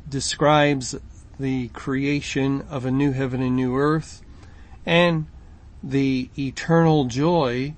[0.09, 0.95] describes
[1.39, 4.23] the creation of a new heaven and new earth
[4.87, 5.27] and
[5.83, 7.75] the eternal joy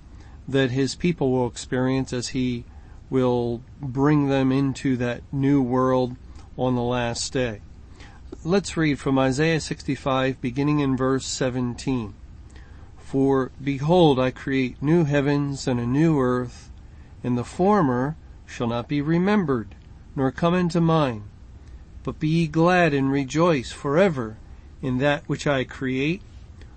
[0.47, 2.65] that his people will experience as he
[3.09, 6.17] will bring them into that new world
[6.57, 7.61] on the last day.
[8.45, 12.15] Let's read from Isaiah 65 beginning in verse 17.
[12.99, 16.71] For behold, I create new heavens and a new earth,
[17.23, 19.75] and the former shall not be remembered,
[20.15, 21.25] nor come into mind
[22.07, 24.37] but be ye glad and rejoice forever
[24.81, 26.23] in that which I create.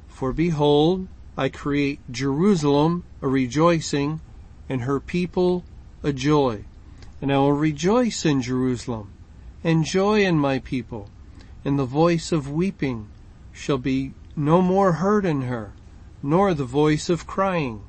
[0.08, 4.22] For behold, I create Jerusalem a rejoicing
[4.68, 5.64] and her people
[6.02, 6.64] a joy.
[7.22, 9.12] And I will rejoice in Jerusalem
[9.64, 11.12] and joy in my people.
[11.64, 13.08] And the voice of weeping
[13.54, 15.74] shall be no more heard in her,
[16.24, 17.84] nor the voice of crying.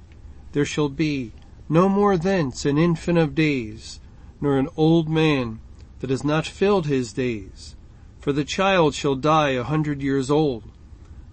[0.53, 1.33] There shall be
[1.71, 3.99] no more thence an infant of days,
[4.43, 5.61] nor an old man
[6.01, 7.77] that has not filled his days.
[8.19, 10.65] For the child shall die a hundred years old,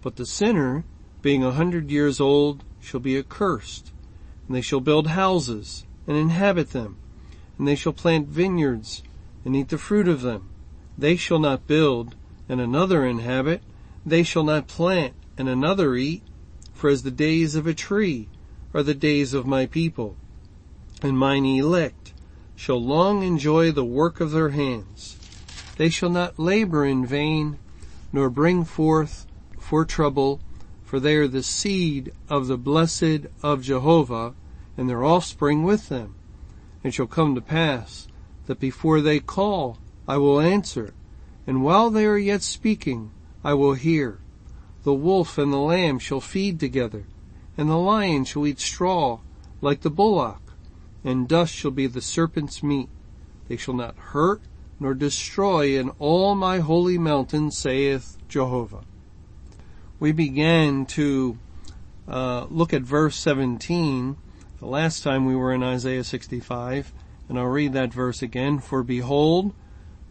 [0.02, 0.86] but the sinner,
[1.22, 3.92] being a hundred years old, shall be accursed.
[4.48, 6.98] And they shall build houses and inhabit them,
[7.58, 9.04] and they shall plant vineyards
[9.44, 10.50] and eat the fruit of them.
[10.98, 12.16] They shall not build
[12.48, 13.62] and another inhabit.
[14.06, 16.24] They shall not plant and another eat.
[16.74, 18.30] For as the days of a tree
[18.74, 20.16] are the days of my people,
[21.02, 22.14] and mine elect
[22.58, 25.16] shall long enjoy the work of their hands.
[25.78, 27.60] They shall not labor in vain,
[28.12, 29.28] nor bring forth
[29.60, 30.42] for trouble,
[30.84, 34.34] for they are the seed of the blessed of Jehovah,
[34.76, 36.16] and their offspring with them.
[36.84, 38.08] It shall come to pass
[38.48, 39.78] that before they call,
[40.08, 40.96] I will answer,
[41.46, 43.12] and while they are yet speaking,
[43.44, 44.20] I will hear.
[44.84, 47.06] The wolf and the lamb shall feed together,
[47.56, 49.20] and the lion shall eat straw
[49.62, 50.47] like the bullock
[51.04, 52.90] and dust shall be the serpent's meat.
[53.48, 54.42] They shall not hurt
[54.80, 58.84] nor destroy in all my holy mountain, saith Jehovah.
[60.00, 61.40] We began to
[62.08, 64.18] uh, look at verse 17
[64.60, 66.92] the last time we were in Isaiah 65,
[67.30, 68.60] and I'll read that verse again.
[68.60, 69.54] For behold,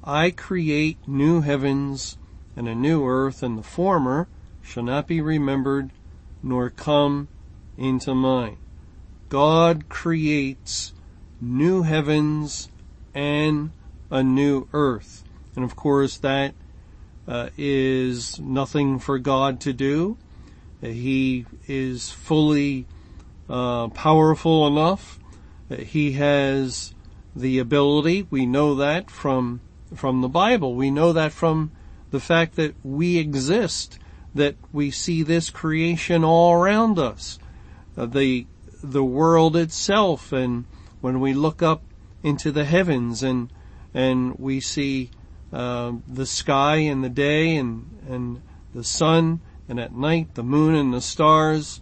[0.05, 2.17] I create new heavens
[2.55, 4.29] and a new earth, and the former
[4.63, 5.91] shall not be remembered
[6.43, 7.29] nor come
[7.77, 8.59] into mind.
[9.29, 10.93] God creates
[11.41, 12.69] new heavens
[13.15, 13.71] and
[14.11, 15.25] a new earth.
[15.55, 16.55] And of course that
[17.27, 20.17] uh, is nothing for God to do.
[20.81, 22.87] He is fully
[23.49, 25.19] uh, powerful enough.
[25.69, 26.95] He has
[27.35, 28.27] the ability.
[28.31, 29.61] We know that from
[29.95, 30.75] from the Bible.
[30.75, 31.73] We know that from
[32.11, 33.99] the fact that we exist,
[34.35, 37.39] that we see this creation all around us.
[37.97, 38.47] Uh, the
[38.93, 40.65] the world itself and
[41.01, 41.83] when we look up
[42.23, 43.51] into the heavens and
[43.95, 45.11] and we see
[45.53, 48.43] uh, the sky in the day and and
[48.75, 51.81] the sun and at night the moon and the stars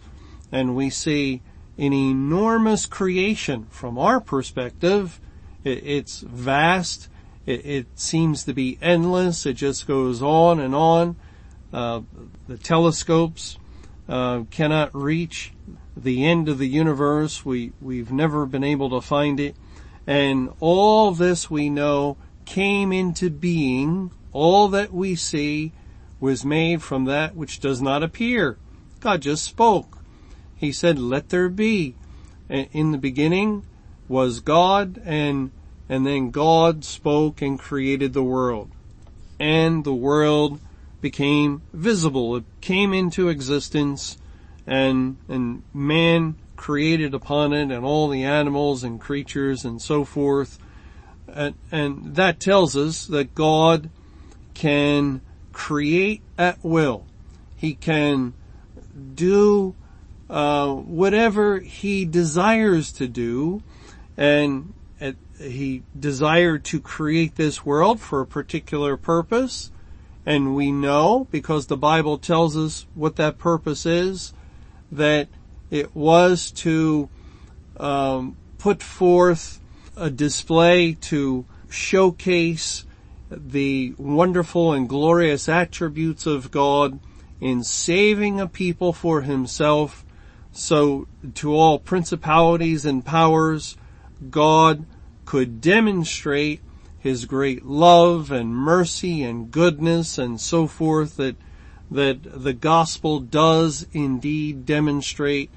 [0.51, 1.41] and we see
[1.77, 5.19] an enormous creation from our perspective
[5.63, 7.09] it, it's vast
[7.45, 11.15] it, it, seems to be endless it just goes on and on.
[11.71, 12.01] Uh,
[12.47, 13.57] the telescopes
[14.07, 15.53] uh, cannot reach
[15.95, 17.45] the end of the universe.
[17.45, 19.55] We, we've never been able to find it.
[20.07, 24.11] And all this we know came into being.
[24.31, 25.71] All that we see
[26.19, 28.57] was made from that which does not appear.
[28.99, 29.99] God just spoke.
[30.55, 31.95] He said, let there be.
[32.49, 33.63] In the beginning
[34.07, 35.51] was God and,
[35.89, 38.69] and then God spoke and created the world.
[39.39, 40.59] And the world
[41.01, 42.35] became visible.
[42.35, 44.17] It came into existence
[44.67, 50.57] and, and man created upon it and all the animals and creatures and so forth.
[51.27, 53.89] And, and that tells us that God
[54.53, 55.21] can
[55.51, 57.05] create at will.
[57.55, 58.33] He can
[59.15, 59.75] do
[60.29, 63.61] uh, whatever he desires to do,
[64.17, 69.71] and uh, he desired to create this world for a particular purpose,
[70.25, 74.33] and we know because the Bible tells us what that purpose is
[74.91, 75.27] that
[75.69, 77.09] it was to
[77.77, 79.59] um, put forth
[79.97, 82.85] a display to showcase
[83.29, 86.99] the wonderful and glorious attributes of God
[87.41, 90.05] in saving a people for himself.
[90.51, 93.75] So to all principalities and powers,
[94.29, 94.85] God
[95.25, 96.61] could demonstrate
[96.99, 101.35] his great love and mercy and goodness and so forth that,
[101.91, 105.49] that the gospel does indeed demonstrate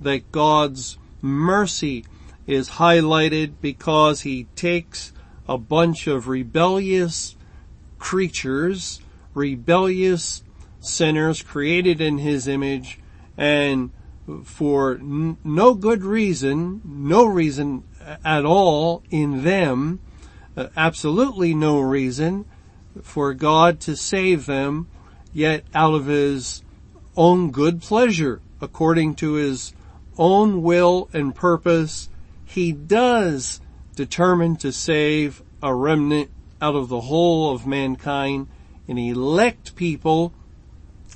[0.00, 2.04] that God's mercy
[2.46, 5.12] is highlighted because he takes
[5.48, 7.36] a bunch of rebellious
[7.98, 9.00] creatures,
[9.34, 10.42] rebellious
[10.80, 12.98] sinners created in his image
[13.36, 13.90] and
[14.44, 17.84] for no good reason, no reason
[18.24, 20.00] at all in them,
[20.56, 22.44] uh, absolutely no reason
[23.02, 24.88] for God to save them,
[25.36, 26.62] yet out of his
[27.14, 29.74] own good pleasure, according to his
[30.16, 32.08] own will and purpose,
[32.46, 33.60] he does
[33.94, 36.30] determine to save a remnant
[36.62, 38.48] out of the whole of mankind
[38.88, 40.32] and elect people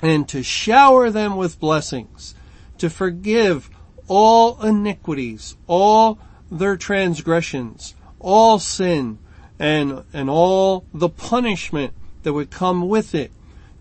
[0.03, 2.35] and to shower them with blessings,
[2.77, 3.71] to forgive
[4.07, 6.19] all iniquities, all
[6.51, 9.19] their transgressions, all sin,
[9.59, 13.31] and, and all the punishment that would come with it,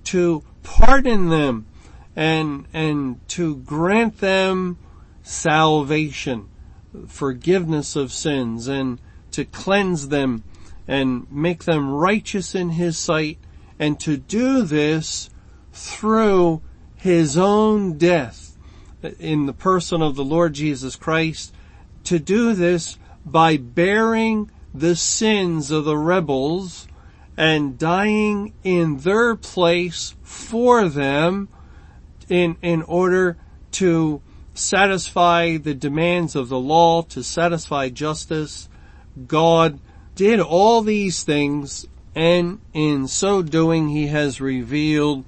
[0.05, 1.65] to pardon them
[2.15, 4.77] and, and to grant them
[5.23, 6.49] salvation,
[7.07, 8.99] forgiveness of sins, and
[9.31, 10.43] to cleanse them
[10.87, 13.37] and make them righteous in His sight,
[13.77, 15.29] and to do this
[15.71, 16.61] through
[16.95, 18.57] His own death
[19.19, 21.53] in the person of the Lord Jesus Christ,
[22.05, 26.87] to do this by bearing the sins of the rebels
[27.39, 31.47] and dying in their place for them
[32.27, 33.37] in, in order
[33.71, 34.21] to
[34.53, 38.67] satisfy the demands of the law, to satisfy justice.
[39.25, 39.79] God
[40.15, 45.23] did all these things and in so doing he has revealed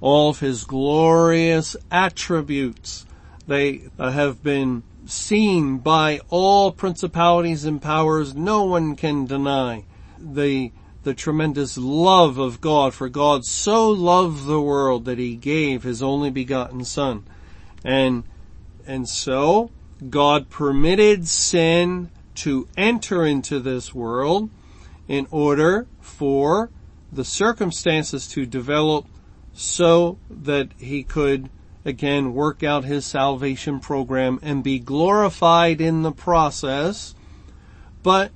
[0.00, 3.04] all of his glorious attributes.
[3.46, 8.34] They have been seen by all principalities and powers.
[8.34, 9.84] No one can deny
[10.18, 15.82] the, the tremendous love of God for God so loved the world that he gave
[15.82, 17.24] his only begotten son.
[17.82, 18.24] And,
[18.86, 19.70] and so
[20.08, 24.50] God permitted sin to enter into this world
[25.08, 26.70] in order for
[27.12, 29.06] the circumstances to develop
[29.52, 31.50] so that he could
[31.84, 37.14] again work out his salvation program and be glorified in the process.
[38.02, 38.30] But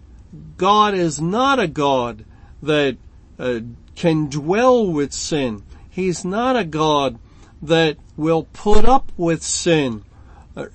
[0.56, 2.25] God is not a God
[2.64, 2.96] that
[3.38, 3.61] uh,
[3.94, 5.62] can dwell with sin.
[5.88, 7.19] He's not a God
[7.62, 10.05] that will put up with sin.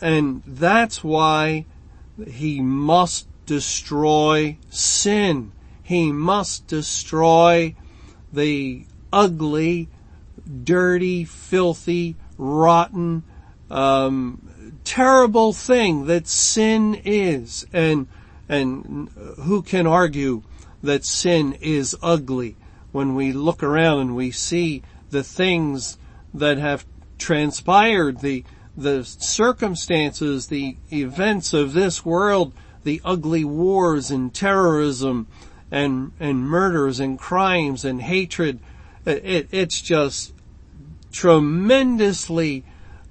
[0.01, 1.65] And that's why
[2.27, 5.51] he must destroy sin.
[5.83, 7.75] He must destroy
[8.31, 9.89] the ugly,
[10.63, 13.23] dirty, filthy, rotten,
[13.71, 17.65] um, terrible thing that sin is.
[17.71, 18.07] And,
[18.47, 19.09] and
[19.41, 20.43] who can argue
[20.81, 22.55] that sin is ugly
[22.91, 25.97] when we look around and we see the things
[26.33, 26.85] that have
[27.17, 28.43] transpired, the,
[28.75, 32.53] the circumstances, the events of this world,
[32.83, 35.27] the ugly wars and terrorism
[35.71, 38.59] and, and murders and crimes and hatred.
[39.05, 40.33] It, it's just
[41.11, 42.63] tremendously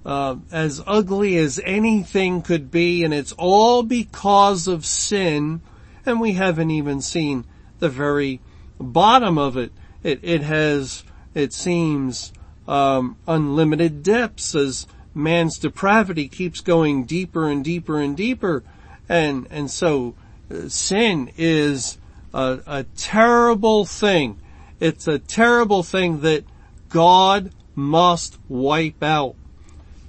[0.06, 5.60] uh, as ugly as anything could be, and it's all because of sin,
[6.06, 7.44] and we haven't even seen
[7.78, 8.40] the very
[8.78, 9.72] bottom of it.
[10.02, 11.04] It, it has,
[11.34, 12.32] it seems,
[12.66, 18.62] um, unlimited depths as man's depravity keeps going deeper and deeper and deeper,
[19.08, 20.14] and and so
[20.50, 21.98] uh, sin is
[22.32, 24.38] a, a terrible thing.
[24.80, 26.44] It's a terrible thing that
[26.88, 29.34] God must wipe out.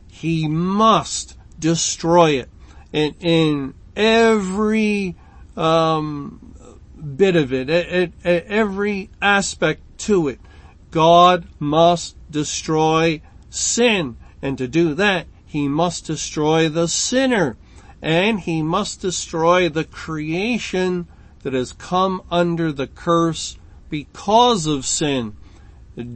[0.07, 2.49] He must destroy it
[2.91, 5.15] in, in every
[5.55, 6.48] um,
[6.99, 10.39] bit of it, at, at every aspect to it.
[10.91, 17.57] God must destroy sin, and to do that, he must destroy the sinner,
[18.01, 21.07] and he must destroy the creation
[21.43, 23.57] that has come under the curse
[23.89, 25.35] because of sin.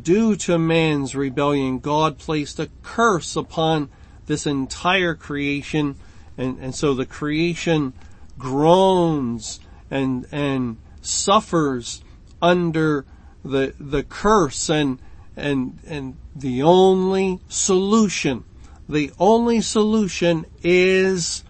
[0.02, 3.90] Due to man's rebellion, God placed a curse upon
[4.28, 5.96] this entire creation,
[6.38, 7.94] and, and so the creation
[8.38, 9.60] groans
[9.94, 12.04] and, and suffers
[12.42, 13.06] under
[13.46, 14.98] the, the curse and,
[15.38, 18.44] and, and the only solution,
[18.90, 21.44] the only solution is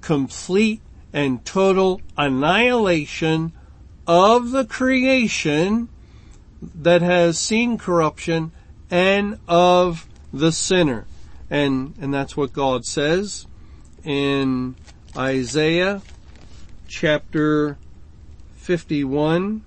[0.00, 0.80] complete
[1.12, 3.52] and total annihilation
[4.06, 5.88] of the creation
[6.62, 8.52] that has seen corruption
[8.92, 11.04] and of the sinner.
[11.50, 13.46] And, and that's what God says
[14.04, 14.76] in
[15.16, 16.00] Isaiah
[16.86, 17.78] chapter
[18.54, 19.62] 51.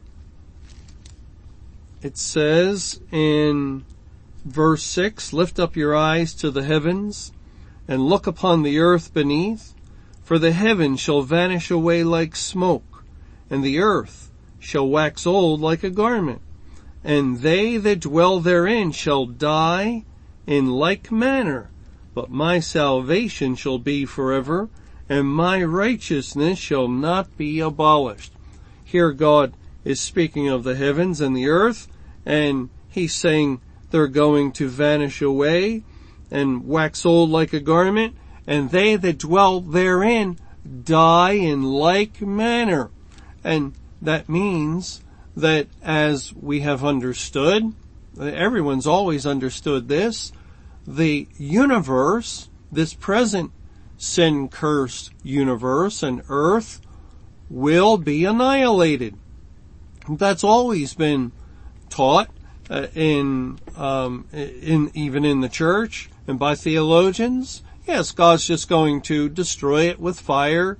[2.01, 3.83] It says in
[4.45, 7.31] verse 6, lift up your eyes to the heavens
[7.87, 9.73] and look upon the earth beneath,
[10.23, 13.03] for the heavens shall vanish away like smoke,
[13.49, 16.41] and the earth shall wax old like a garment,
[17.03, 20.05] and they that dwell therein shall die
[20.45, 21.71] in like manner,
[22.13, 24.69] but my salvation shall be forever,
[25.09, 28.31] and my righteousness shall not be abolished.
[28.85, 31.87] Here God is speaking of the heavens and the earth,
[32.25, 35.83] and he's saying they're going to vanish away
[36.29, 40.37] and wax old like a garment, and they that dwell therein
[40.83, 42.91] die in like manner.
[43.43, 45.01] And that means
[45.35, 47.73] that as we have understood,
[48.19, 50.31] everyone's always understood this,
[50.85, 53.51] the universe, this present
[53.99, 56.81] sin cursed universe and earth
[57.49, 59.15] will be annihilated.
[60.09, 61.33] That's always been
[61.89, 62.29] taught
[62.69, 67.61] uh, in um, in even in the church and by theologians.
[67.85, 70.77] Yes, God's just going to destroy it with fire.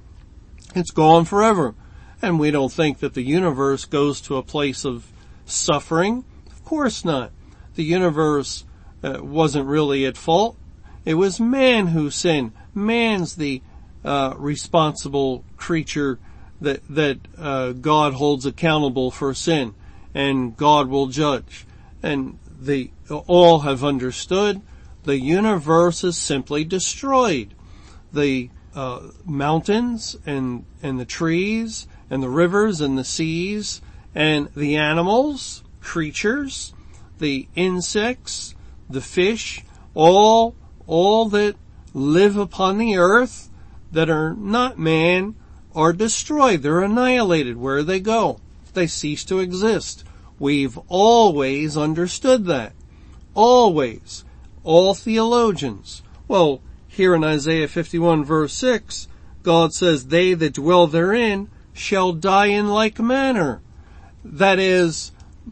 [0.74, 1.76] It's gone forever.
[2.22, 5.12] And we don't think that the universe goes to a place of
[5.46, 6.24] suffering.
[6.52, 7.32] Of course not.
[7.76, 8.66] The universe
[9.04, 10.58] uh, wasn't really at fault.
[11.06, 12.52] It was man who sinned.
[12.74, 13.62] Man's the
[14.04, 16.20] uh, responsible creature
[16.62, 19.74] that that uh, God holds accountable for sin,
[20.14, 21.66] and God will judge.
[22.04, 22.92] And the
[23.28, 24.62] all have understood
[25.04, 27.54] the universe is simply destroyed.
[28.12, 33.82] The uh, mountains and and the trees and the rivers and the seas
[34.14, 36.74] and the animals, creatures,
[37.20, 38.56] the insects,
[38.90, 39.64] the fish,
[39.94, 40.56] all
[40.90, 41.56] all that
[41.94, 43.50] live upon the earth
[43.92, 45.36] that are not man
[45.76, 46.64] are destroyed.
[46.64, 47.58] They're annihilated.
[47.58, 48.40] Where they go?
[48.74, 50.04] They cease to exist.
[50.40, 52.74] We've always understood that.
[53.36, 54.26] Always
[54.64, 56.02] all theologians.
[56.28, 59.08] Well, here in Isaiah 51 verse 6,
[59.44, 63.62] God says, they that dwell therein shall die in like manner.
[64.24, 65.12] That is,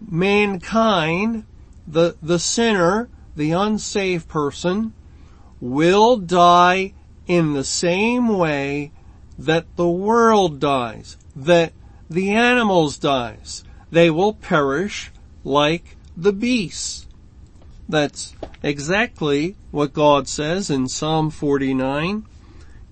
[0.09, 1.45] mankind,
[1.87, 4.93] the, the sinner, the unsaved person,
[5.59, 6.93] will die
[7.27, 8.91] in the same way
[9.37, 11.73] that the world dies, that
[12.09, 13.63] the animals dies.
[13.91, 15.11] They will perish
[15.43, 17.07] like the beasts.
[17.89, 18.33] That's
[18.63, 22.25] exactly what God says in Psalm 49.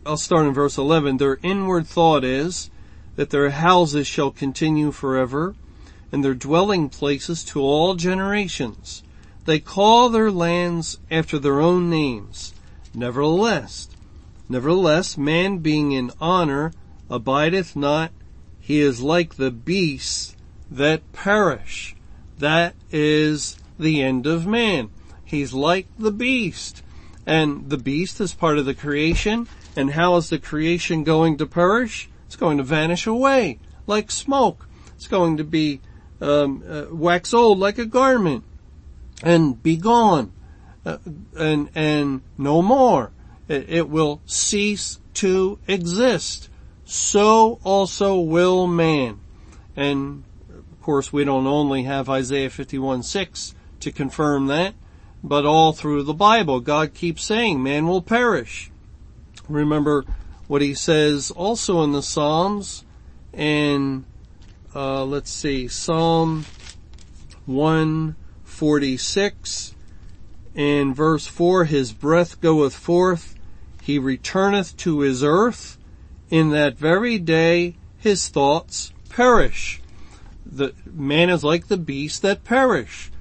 [0.06, 1.18] I'll start in verse 11.
[1.18, 2.70] Their inward thought is
[3.16, 5.56] that their houses shall continue forever
[6.12, 9.04] and their dwelling places to all generations.
[9.46, 12.54] They call their lands after their own names.
[12.96, 13.90] Nevertheless,
[14.48, 16.72] nevertheless, man being in honor
[17.10, 18.12] abideth not.
[18.60, 20.36] He is like the beasts
[20.72, 21.96] that perish.
[22.40, 24.90] That is the end of man.
[25.24, 26.82] He's like the beast.
[27.25, 29.48] And the beast is part of the creation.
[29.75, 32.10] And how is the creation going to perish?
[32.25, 34.68] It's going to vanish away like smoke.
[34.96, 35.82] It's going to be
[36.22, 38.44] um, uh, wax old like a garment
[39.22, 40.32] and be gone
[40.86, 40.98] uh,
[41.38, 43.12] and and no more.
[43.48, 46.50] It, it will cease to exist.
[46.86, 49.20] So also will man.
[49.75, 54.74] And of course, we don't only have Isaiah 51 6 to confirm that,
[55.24, 58.72] but all through the Bible, God keeps saying man will perish.
[59.50, 60.06] Remember
[60.48, 62.86] what he says also in the Psalms
[63.34, 64.06] and
[64.74, 66.46] uh, let's see, Psalm
[67.46, 69.75] 146
[70.56, 73.36] in verse 4, his breath goeth forth,
[73.84, 75.78] he returneth to his earth,
[76.30, 79.82] in that very day his thoughts perish.
[80.46, 83.12] The man is like the beasts that perish.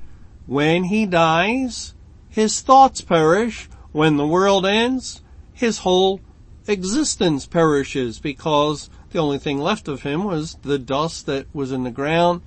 [0.46, 1.94] When he dies,
[2.28, 3.68] his thoughts perish.
[3.92, 5.22] When the world ends,
[5.52, 6.20] his whole
[6.66, 11.84] existence perishes because the only thing left of him was the dust that was in
[11.84, 12.42] the ground,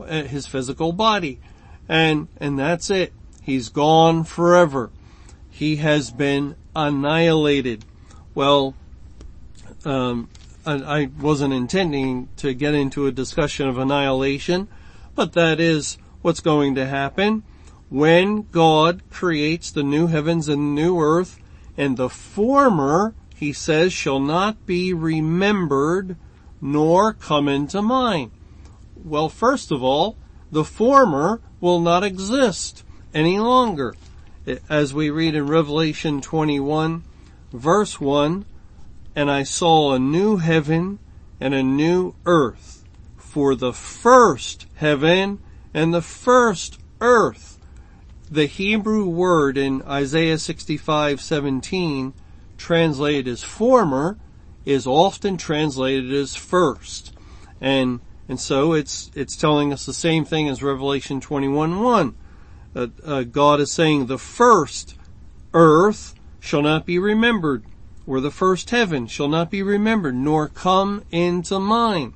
[0.00, 1.40] uh, his physical body.
[1.88, 3.12] And, and that's it.
[3.42, 4.90] He's gone forever.
[5.50, 7.84] He has been annihilated.
[8.34, 8.74] Well,
[9.84, 10.28] um,
[10.64, 14.68] I wasn't intending to get into a discussion of annihilation,
[15.14, 17.42] but that is what's going to happen
[17.92, 21.38] when God creates the new heavens and new earth
[21.76, 26.16] and the former, he says, shall not be remembered
[26.58, 28.30] nor come into mind.
[29.04, 30.16] Well, first of all,
[30.50, 32.82] the former will not exist
[33.14, 33.94] any longer.
[34.68, 37.04] As we read in Revelation 21
[37.52, 38.44] verse 1,
[39.14, 40.98] and I saw a new heaven
[41.40, 42.84] and a new earth,
[43.16, 45.38] for the first heaven
[45.74, 47.58] and the first earth.
[48.30, 52.14] The Hebrew word in Isaiah 65:17
[52.56, 54.18] translated as former
[54.64, 57.12] is often translated as first.
[57.60, 62.14] And and so it's it's telling us the same thing as Revelation 21:1.
[62.74, 64.96] Uh, uh, God is saying the first
[65.52, 67.64] earth shall not be remembered,
[68.06, 72.14] or the first heaven shall not be remembered, nor come into mind.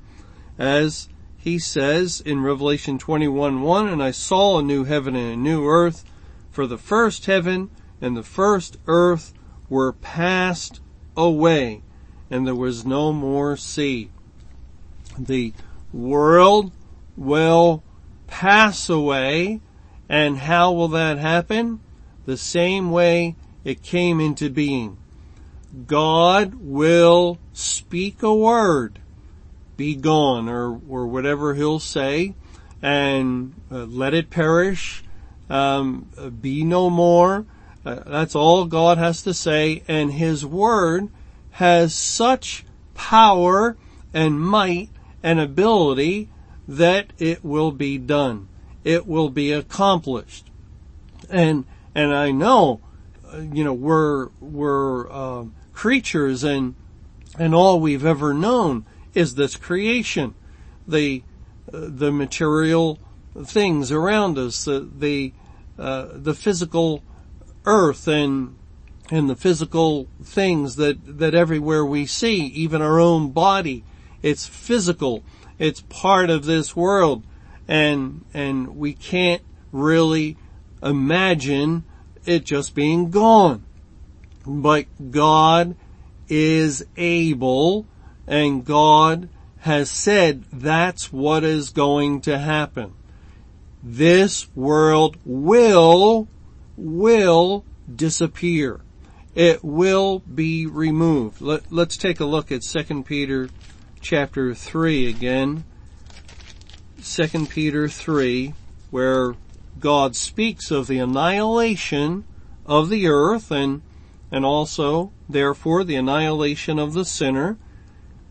[0.57, 5.37] As he says in Revelation 21 1, and I saw a new heaven and a
[5.37, 6.03] new earth,
[6.49, 7.69] for the first heaven
[8.01, 9.33] and the first earth
[9.69, 10.81] were passed
[11.15, 11.81] away,
[12.29, 14.09] and there was no more sea.
[15.17, 15.53] The
[15.93, 16.71] world
[17.15, 17.83] will
[18.27, 19.61] pass away,
[20.09, 21.81] and how will that happen?
[22.25, 24.97] The same way it came into being.
[25.85, 28.99] God will speak a word
[29.77, 32.33] be gone or, or whatever he'll say
[32.81, 35.03] and uh, let it perish,
[35.49, 36.09] um,
[36.41, 37.45] be no more.
[37.85, 41.09] Uh, that's all God has to say and his word
[41.51, 43.77] has such power
[44.13, 44.89] and might
[45.23, 46.29] and ability
[46.67, 48.47] that it will be done.
[48.87, 50.49] It will be accomplished.
[51.29, 52.81] And, and I know,
[53.31, 56.75] uh, you know, we're, we're, uh, creatures and,
[57.37, 60.35] and all we've ever known is this creation,
[60.87, 61.23] the
[61.73, 62.99] uh, the material
[63.43, 65.33] things around us, the the
[65.77, 67.03] uh, the physical
[67.65, 68.55] earth and
[69.09, 73.83] and the physical things that that everywhere we see, even our own body,
[74.21, 75.23] it's physical.
[75.59, 77.23] It's part of this world,
[77.67, 80.37] and and we can't really
[80.81, 81.83] imagine
[82.25, 83.65] it just being gone.
[84.45, 85.75] But God
[86.29, 87.87] is able
[88.27, 92.93] and God has said that's what is going to happen.
[93.83, 96.27] This world will,
[96.75, 98.81] will disappear.
[99.35, 101.41] It will be removed.
[101.41, 103.49] Let, us take a look at 2 Peter
[104.01, 105.63] chapter 3 again.
[107.03, 108.53] 2 Peter 3,
[108.89, 109.35] where
[109.79, 112.23] God speaks of the annihilation
[112.65, 113.81] of the earth and,
[114.31, 117.57] and also, therefore, the annihilation of the sinner.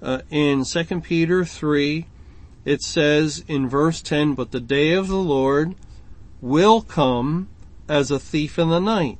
[0.03, 2.07] Uh, in 2 Peter 3,
[2.65, 5.75] it says in verse 10, but the day of the Lord
[6.41, 7.49] will come
[7.89, 9.19] as a thief in the night,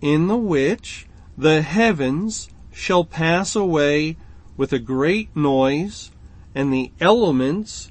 [0.00, 4.16] in the which the heavens shall pass away
[4.56, 6.12] with a great noise,
[6.54, 7.90] and the elements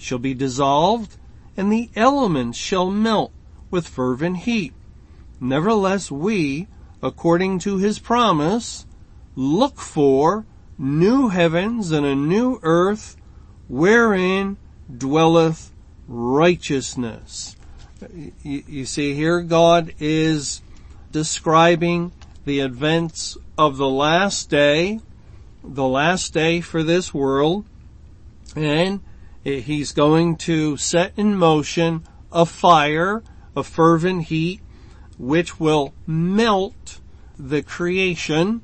[0.00, 1.16] shall be dissolved,
[1.56, 3.32] and the elements shall melt
[3.70, 4.72] with fervent heat.
[5.40, 6.68] Nevertheless we,
[7.02, 8.86] according to his promise,
[9.36, 10.44] look for
[10.78, 13.16] new heavens and a new earth
[13.68, 14.56] wherein
[14.94, 15.72] dwelleth
[16.08, 17.56] righteousness.
[18.42, 20.62] You, see here God is
[21.12, 22.12] describing
[22.44, 25.00] the events of the last day,
[25.62, 27.66] the last day for this world,
[28.56, 29.00] and
[29.44, 33.22] Eh, he's going to set in motion a fire,
[33.56, 34.60] a fervent heat,
[35.18, 37.00] which will melt
[37.38, 38.62] the creation.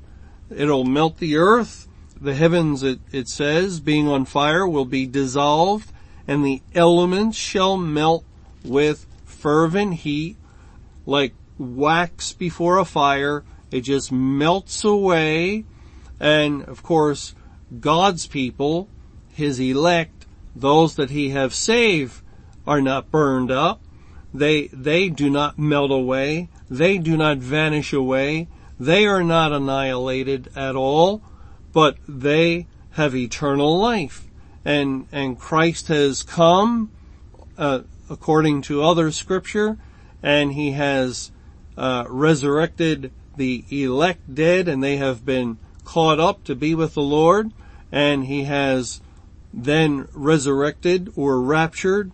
[0.50, 1.86] It'll melt the earth
[2.20, 5.92] the heavens, it, it says, being on fire will be dissolved
[6.26, 8.24] and the elements shall melt
[8.64, 10.36] with fervent heat
[11.04, 13.44] like wax before a fire.
[13.70, 15.64] It just melts away.
[16.18, 17.34] And of course,
[17.80, 18.88] God's people,
[19.32, 20.15] His elect,
[20.60, 22.22] those that He have saved
[22.66, 23.80] are not burned up.
[24.34, 26.48] They, they do not melt away.
[26.68, 28.48] They do not vanish away.
[28.78, 31.22] They are not annihilated at all
[31.76, 34.26] but they have eternal life.
[34.64, 36.90] And, and Christ has come,
[37.58, 39.76] uh, according to other scripture,
[40.22, 41.32] and he has,
[41.76, 47.02] uh, resurrected the elect dead and they have been caught up to be with the
[47.02, 47.52] Lord,
[47.92, 49.02] and he has
[49.56, 52.12] then resurrected or raptured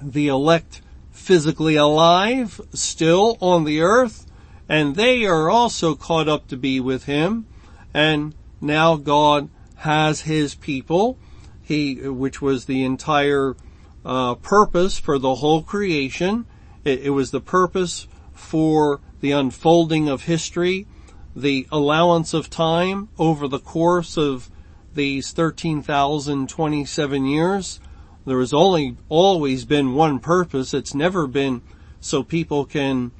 [0.00, 4.26] the elect physically alive still on the earth
[4.68, 7.46] and they are also caught up to be with him.
[7.94, 11.18] And now God has his people.
[11.62, 13.56] He which was the entire
[14.04, 16.46] uh, purpose for the whole creation.
[16.84, 20.86] It, it was the purpose for the unfolding of history
[21.34, 24.50] the allowance of time over the course of
[24.96, 27.80] these 13,027 years.
[28.26, 30.74] There has only always been one purpose.
[30.74, 31.62] It's never been
[32.00, 33.12] so people can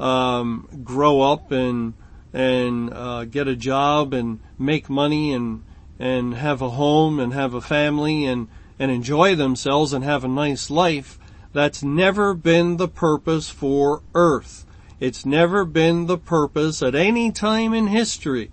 [0.00, 1.94] um, grow up and
[2.32, 5.64] and uh, get a job and make money and
[5.98, 10.28] and have a home and have a family and and enjoy themselves and have a
[10.28, 11.18] nice life.
[11.52, 14.66] That's never been the purpose for Earth.
[15.00, 18.50] It's never been the purpose at any time in history.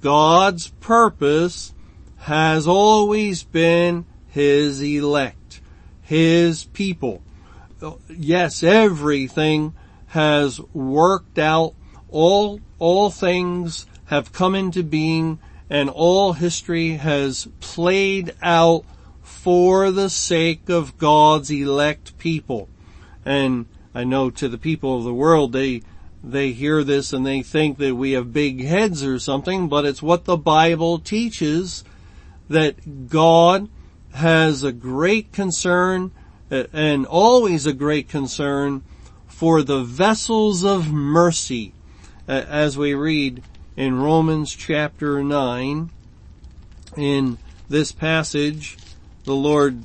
[0.00, 1.74] God's purpose
[2.22, 5.60] has always been His elect,
[6.02, 7.20] His people.
[8.08, 9.74] Yes, everything
[10.06, 11.74] has worked out.
[12.10, 18.84] All, all things have come into being and all history has played out
[19.22, 22.68] for the sake of God's elect people.
[23.24, 25.82] And I know to the people of the world, they,
[26.22, 30.02] they hear this and they think that we have big heads or something, but it's
[30.02, 31.82] what the Bible teaches
[32.52, 33.68] that God
[34.14, 36.12] has a great concern
[36.50, 38.82] uh, and always a great concern
[39.26, 41.72] for the vessels of mercy.
[42.28, 43.42] Uh, as we read
[43.76, 45.90] in Romans chapter 9
[46.96, 47.38] in
[47.68, 48.76] this passage
[49.24, 49.82] the Lord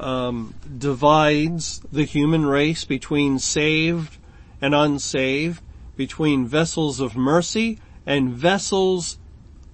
[0.00, 4.16] um, divides the human race between saved
[4.60, 5.62] and unsaved,
[5.96, 9.18] between vessels of mercy and vessels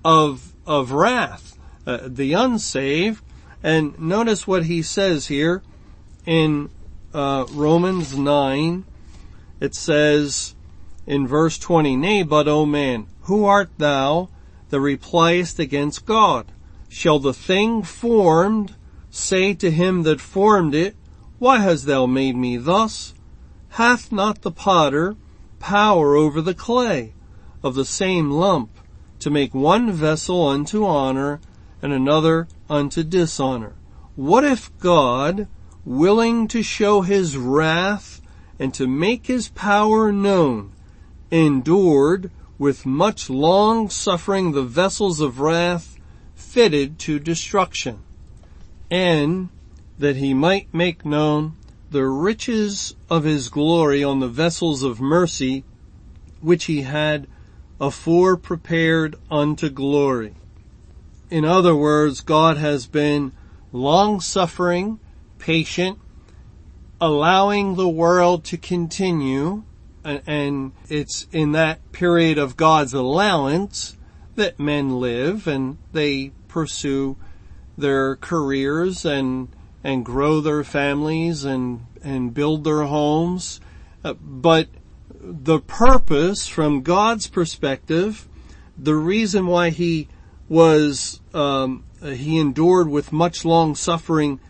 [0.05, 1.54] of of wrath,
[1.87, 3.23] uh, the unsaved.
[3.63, 5.63] And notice what he says here
[6.27, 6.71] in
[7.13, 8.85] uh, Romans nine.
[9.61, 10.55] It says
[11.07, 14.29] in verse twenty, "Nay, but O man, who art thou
[14.71, 16.53] that repliest against God?
[16.89, 18.75] Shall the thing formed
[19.15, 20.97] Say to him that formed it,
[21.39, 23.15] Why hast thou made me thus?
[23.69, 25.15] Hath not the potter
[25.61, 27.15] power over the clay
[27.63, 28.71] of the same lump
[29.21, 31.41] to make one vessel unto honor
[31.85, 33.75] and another unto dishonor?
[34.17, 35.47] What if God,
[35.85, 38.21] willing to show his wrath
[38.59, 40.73] and to make his power known,
[41.31, 45.97] endured with much long suffering the vessels of wrath
[46.35, 48.01] fitted to destruction?
[48.91, 49.49] and
[49.99, 51.53] that he might make known
[51.91, 55.65] the riches of his glory on the vessels of mercy
[56.41, 57.27] which he had
[57.81, 60.35] afore prepared unto glory.
[61.35, 63.33] In other words, God has been
[63.73, 65.01] long suffering,
[65.41, 65.99] patient,
[67.01, 69.65] allowing the world to continue,
[70.05, 73.97] and it's in that period of God's allowance
[74.37, 77.17] that men live and they pursue
[77.77, 79.49] their careers and
[79.83, 83.61] and grow their families and and build their homes.
[84.05, 84.69] Uh, but
[85.21, 88.29] the purpose from God's perspective
[88.77, 90.09] the reason why he
[90.49, 94.41] was um, he endured with much long suffering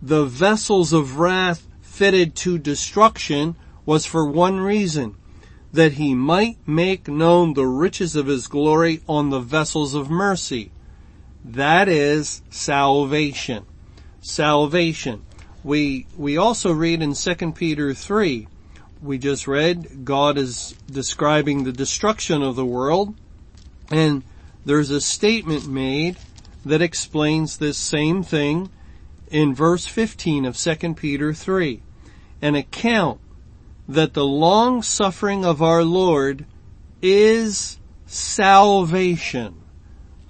[0.00, 5.14] the vessels of wrath fitted to destruction was for one reason
[5.72, 10.70] that he might make known the riches of his glory on the vessels of mercy
[11.44, 13.64] that is salvation.
[14.20, 15.24] Salvation.
[15.64, 18.46] We, we also read in 2 Peter 3,
[19.02, 23.14] we just read, God is describing the destruction of the world,
[23.90, 24.22] and
[24.64, 26.16] there's a statement made
[26.64, 28.70] that explains this same thing
[29.28, 31.82] in verse 15 of 2 Peter 3.
[32.42, 33.20] An account
[33.88, 36.46] that the long suffering of our Lord
[37.02, 39.60] is salvation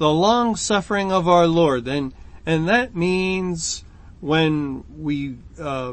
[0.00, 1.86] the long suffering of our Lord.
[1.86, 2.14] And,
[2.46, 3.84] and that means
[4.20, 5.92] when we, uh,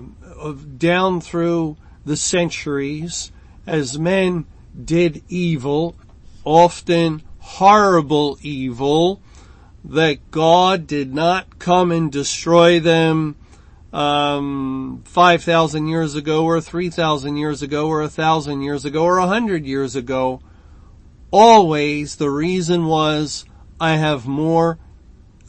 [0.78, 3.34] down through the centuries,
[3.68, 4.46] as men
[4.82, 5.94] did evil,
[6.46, 9.22] often horrible evil,
[9.86, 13.38] that God did not come and destroy them
[13.94, 19.22] um, 5,000 years ago or 3,000 years ago or a 1,000 years ago or a
[19.22, 20.42] 100 years ago.
[21.32, 23.46] Always the reason was
[23.80, 24.78] I have more,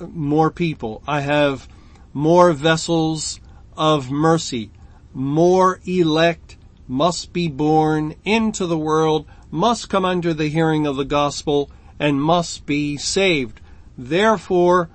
[0.00, 1.02] more people.
[1.06, 1.68] I have
[2.14, 3.40] more vessels
[3.76, 4.70] of mercy.
[5.12, 6.56] More elect
[6.86, 12.22] must be born into the world, must come under the hearing of the gospel, and
[12.22, 13.60] must be saved.
[13.96, 14.88] Therefore,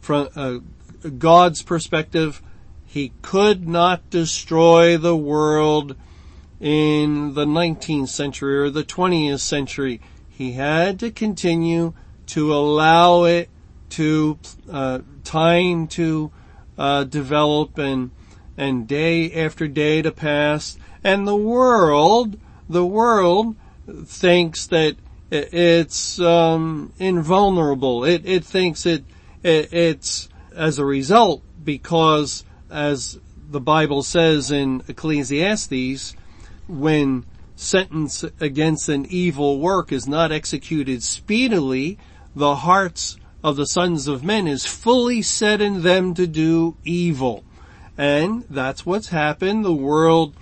[0.00, 0.58] from uh,
[1.08, 2.42] God's perspective,
[2.84, 5.94] he could not destroy the world
[6.58, 10.00] in the 19th century or the 20th century.
[10.28, 11.94] He had to continue
[12.26, 13.48] to allow it
[13.90, 14.38] to
[14.70, 16.30] uh, time to
[16.78, 18.10] uh, develop and
[18.56, 23.56] and day after day to pass, and the world, the world
[24.04, 24.96] thinks that
[25.30, 28.04] it's um, invulnerable.
[28.04, 29.04] It it thinks it,
[29.42, 33.18] it it's as a result because as
[33.50, 36.14] the Bible says in Ecclesiastes,
[36.68, 37.24] when
[37.56, 41.98] sentence against an evil work is not executed speedily,
[42.34, 47.44] the hearts of the sons of men is fully set in them to do evil.
[47.98, 49.64] And that's what's happened.
[49.64, 50.34] The world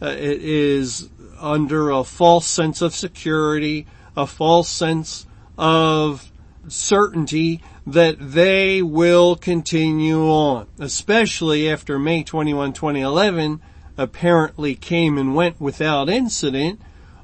[0.00, 6.30] uh, is under a false sense of security, a false sense of
[6.68, 13.60] certainty that they will continue on, especially after May 21, 2011
[13.96, 16.80] apparently came and went without incident.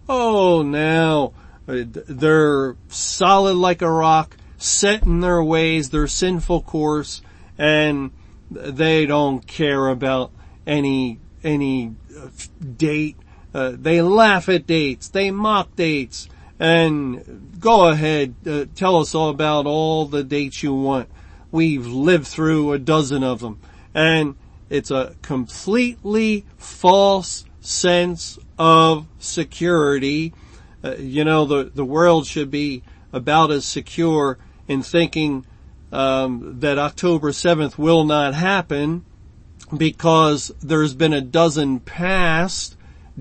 [0.08, 1.32] Oh, now
[1.66, 7.22] uh, they're solid like a rock, set in their ways, their sinful course,
[7.56, 8.10] and
[8.50, 10.32] they don't care about
[10.66, 12.28] any, any uh,
[12.76, 13.16] date.
[13.54, 16.28] Uh, they laugh at dates, they mock dates,
[16.60, 21.08] and go ahead, uh, tell us all about all the dates you want.
[21.50, 23.58] We've lived through a dozen of them.
[23.94, 24.36] And
[24.68, 30.34] it's a completely false sense of security.
[30.84, 35.46] Uh, you know, the, the world should be about as secure in thinking
[35.90, 39.04] um, that October 7th will not happen
[39.76, 42.76] because there's been a dozen past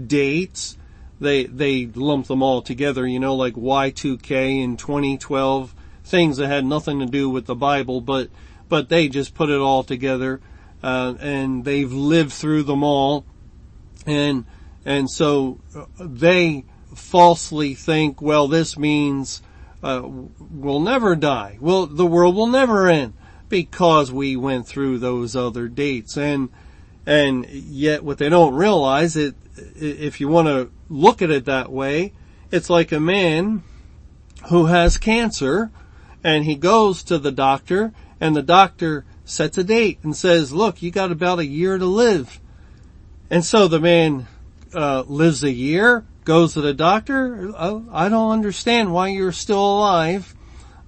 [0.07, 0.77] dates.
[1.19, 6.65] They, they lump them all together, you know, like Y2K in 2012, things that had
[6.65, 8.29] nothing to do with the Bible, but,
[8.69, 10.39] but they just put it all together,
[10.81, 13.25] uh, and they've lived through them all.
[14.05, 14.45] And,
[14.85, 16.63] and so uh, they
[16.95, 19.41] falsely think, well, this means
[19.83, 21.57] uh, will never die.
[21.59, 23.13] Well, the world will never end
[23.49, 26.17] because we went through those other dates.
[26.17, 26.49] And,
[27.09, 31.71] and yet what they don't realize it, if you want to look at it that
[31.71, 32.13] way,
[32.51, 33.63] it's like a man
[34.49, 35.71] who has cancer
[36.23, 40.83] and he goes to the doctor and the doctor sets a date and says, look,
[40.83, 42.39] you got about a year to live.
[43.31, 44.27] And so the man
[44.75, 47.51] uh, lives a year goes to the doctor.
[47.57, 50.35] Oh, I don't understand why you're still alive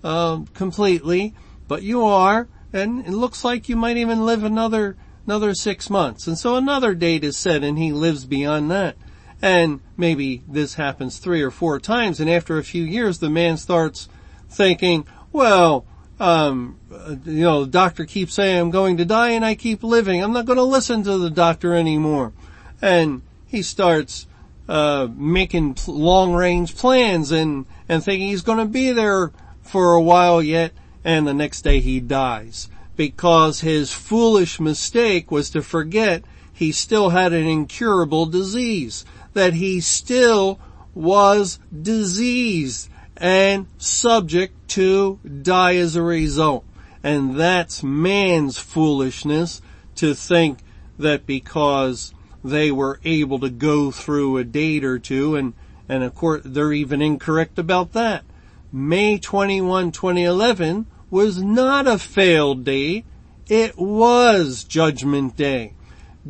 [0.04, 1.34] uh, completely,
[1.68, 6.28] but you are, and it looks like you might even live another another six months.
[6.28, 8.96] And so another date is set, and he lives beyond that.
[9.42, 13.58] And maybe this happens three or four times, and after a few years, the man
[13.58, 14.08] starts
[14.50, 15.86] thinking, well,
[16.20, 16.78] um,
[17.26, 20.22] you know, the doctor keeps saying I'm going to die and I keep living.
[20.22, 22.34] I'm not going to listen to the doctor anymore.
[22.80, 24.28] And he starts
[24.70, 29.32] uh, making long range plans and, and thinking he's going to be there
[29.64, 32.70] for a while yet and the next day he dies
[33.02, 39.82] because his foolish mistake was to forget he still had an incurable disease, that he
[39.82, 40.60] still
[40.94, 46.64] was diseased and subject to die as a result.
[47.02, 49.64] And that's man's foolishness
[49.96, 50.60] to think
[51.00, 55.54] that because they were able to go through a date or two and,
[55.90, 58.24] and of course they're even incorrect about that.
[58.72, 63.04] May 21, 2011 was not a failed day.
[63.48, 65.74] It was judgment day.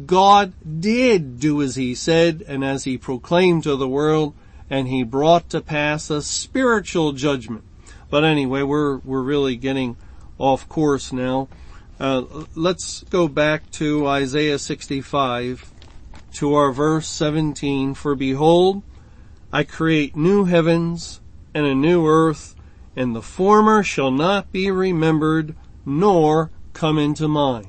[0.05, 4.33] God did do as he said and as he proclaimed to the world
[4.69, 7.63] and he brought to pass a spiritual judgment.
[8.09, 9.97] But anyway, we're, we're really getting
[10.37, 11.47] off course now.
[11.99, 12.23] Uh,
[12.55, 15.71] let's go back to Isaiah 65
[16.33, 18.81] to our verse 17, for behold,
[19.51, 21.19] I create new heavens
[21.53, 22.55] and a new earth,
[22.95, 27.67] and the former shall not be remembered, nor come into mind.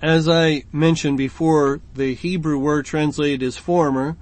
[0.00, 4.16] As I mentioned before, the Hebrew word translated as former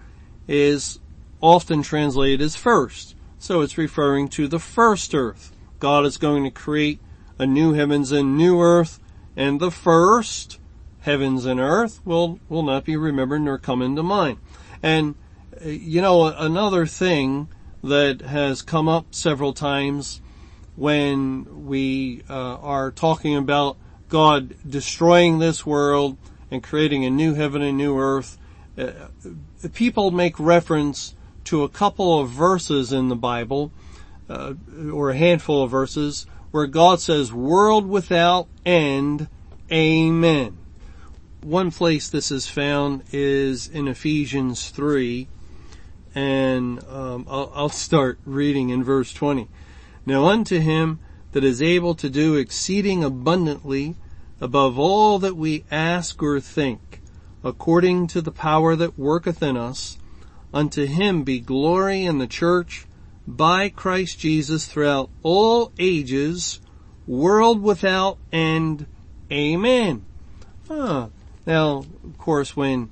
[0.47, 0.99] is
[1.41, 3.17] often translated as first.
[3.39, 5.53] So it's referring to the first earth.
[5.79, 7.01] God is going to create
[7.39, 9.01] a new heavens and new earth,
[9.37, 10.59] and the first
[11.01, 14.39] heavens and earth will, will not be remembered nor come into mind.
[14.83, 15.17] And,
[15.63, 17.49] uh, you know, another thing
[17.85, 20.21] that has come up several times
[20.75, 23.77] when we uh, are talking about
[24.09, 26.17] God destroying this world
[26.51, 28.39] and creating a new heaven and new earth,
[28.79, 28.91] uh,
[29.73, 33.71] people make reference to a couple of verses in the Bible,
[34.29, 34.55] uh,
[34.93, 39.29] or a handful of verses, where God says, world without end,
[39.71, 40.57] amen.
[41.43, 45.29] One place this is found is in Ephesians 3,
[46.15, 49.49] and um, I'll, I'll start reading in verse 20.
[50.07, 51.01] Now unto him
[51.33, 53.97] that is able to do exceeding abundantly
[54.41, 57.01] above all that we ask or think,
[57.43, 59.99] according to the power that worketh in us,
[60.53, 62.87] unto him be glory in the church
[63.27, 66.61] by Christ Jesus throughout all ages,
[67.07, 68.87] world without end.
[69.33, 70.05] Amen.
[70.69, 71.09] Huh.
[71.47, 72.91] Now, of course, when,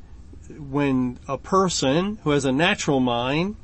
[0.70, 3.56] when a person who has a natural mind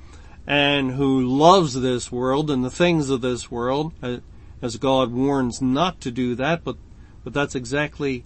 [0.46, 4.18] and who loves this world and the things of this world, uh,
[4.60, 6.76] as God warns not to do that, but,
[7.24, 8.24] but that's exactly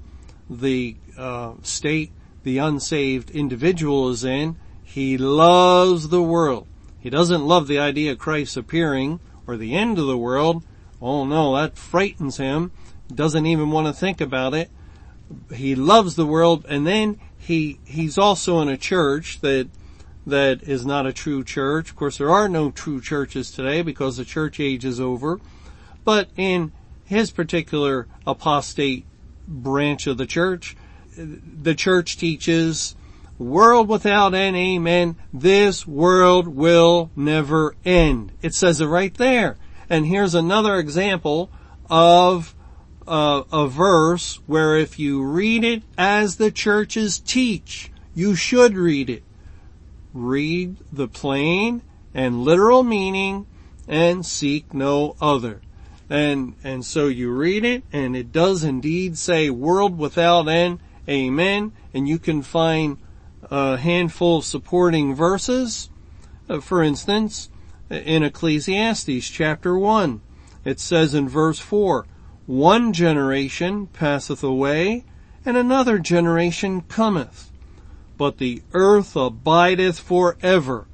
[0.49, 4.57] the uh, state the unsaved individual is in.
[4.83, 6.67] He loves the world.
[6.99, 10.65] He doesn't love the idea of Christ appearing or the end of the world.
[11.01, 12.73] Oh no, that frightens him.
[13.13, 14.71] Doesn't even want to think about it
[15.55, 19.69] he loves the world and then he, he's also in a church that,
[20.25, 21.91] that is not a true church.
[21.91, 25.41] Of course, there are no true churches today because the church age is over.
[26.05, 26.71] But in
[27.05, 29.05] his particular apostate
[29.49, 30.77] branch of the church,
[31.17, 32.95] the church teaches
[33.39, 35.17] world without end, amen.
[35.33, 38.31] This world will never end.
[38.41, 39.57] It says it right there.
[39.91, 41.51] And here's another example
[41.91, 42.55] of
[43.07, 49.11] a, a verse where if you read it as the churches teach, you should read
[49.11, 49.23] it.
[50.13, 51.83] Read the plain
[52.15, 53.47] and literal meaning
[53.89, 55.61] and seek no other.
[56.11, 61.73] And, and so you read it and it does indeed say world without end, amen.
[61.95, 62.99] And you can find
[63.51, 65.91] a handful of supporting verses.
[66.49, 67.49] Uh, for instance,
[67.91, 70.21] in Ecclesiastes chapter 1,
[70.65, 72.07] it says in verse 4,
[72.47, 75.05] one generation passeth away,
[75.45, 77.51] and another generation cometh.
[78.17, 80.87] But the earth abideth forever.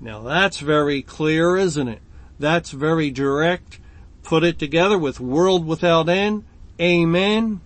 [0.00, 2.02] Now that's very clear, isn't it?
[2.38, 3.78] That's very direct.
[4.22, 6.44] Put it together with world without end.
[6.80, 7.60] Amen.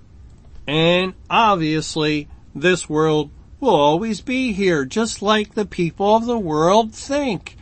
[0.66, 6.94] And obviously, this world will always be here, just like the people of the world
[6.94, 7.56] think.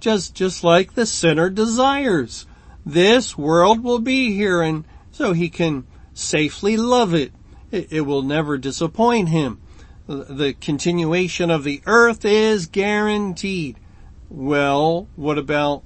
[0.00, 2.46] Just, just like the sinner desires.
[2.84, 7.32] This world will be here and so he can safely love it.
[7.70, 9.60] It, it will never disappoint him.
[10.06, 13.78] The continuation of the earth is guaranteed.
[14.28, 15.84] Well, what about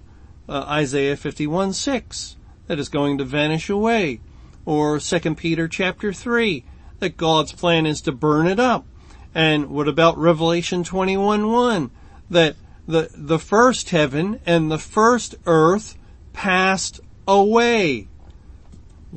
[0.48, 2.36] uh, Isaiah 51 6
[2.66, 4.20] that is going to vanish away?
[4.64, 6.64] Or 2 Peter chapter 3
[7.00, 8.86] that God's plan is to burn it up?
[9.34, 11.90] And what about Revelation 21 1
[12.30, 12.56] that
[12.88, 15.98] the, the first heaven and the first earth
[16.32, 18.08] passed away?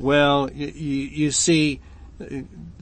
[0.00, 1.80] Well, you, you see,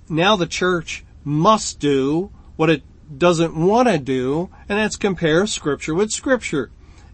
[0.09, 2.83] now the church must do what it
[3.17, 6.71] doesn't want to do, and that's compare scripture with scripture.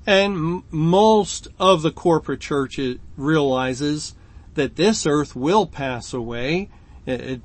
[0.07, 2.79] And most of the corporate church
[3.17, 4.15] realizes
[4.55, 6.69] that this earth will pass away,
[7.07, 7.41] it,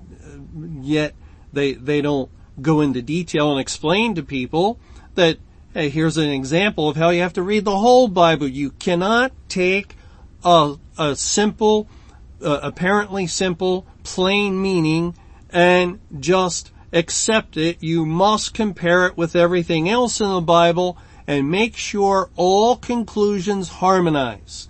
[0.82, 1.16] yet
[1.54, 2.30] they, they don't
[2.62, 4.80] go into detail and explain to people
[5.16, 5.38] that,
[5.74, 8.50] hey, here's an example of how you have to read the whole Bible.
[8.50, 9.96] You cannot take
[10.44, 11.88] a, a simple
[12.44, 15.16] uh, apparently simple, plain meaning
[15.50, 17.82] and just accept it.
[17.82, 20.98] You must compare it with everything else in the Bible
[21.28, 24.70] and make sure all conclusions harmonize.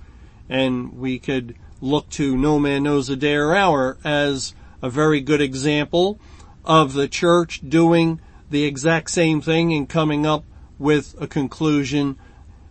[0.50, 5.22] And we could look to No Man Knows a Day or Hour as a very
[5.22, 6.20] good example
[6.66, 10.44] of the church doing the exact same thing and coming up
[10.78, 12.18] with a conclusion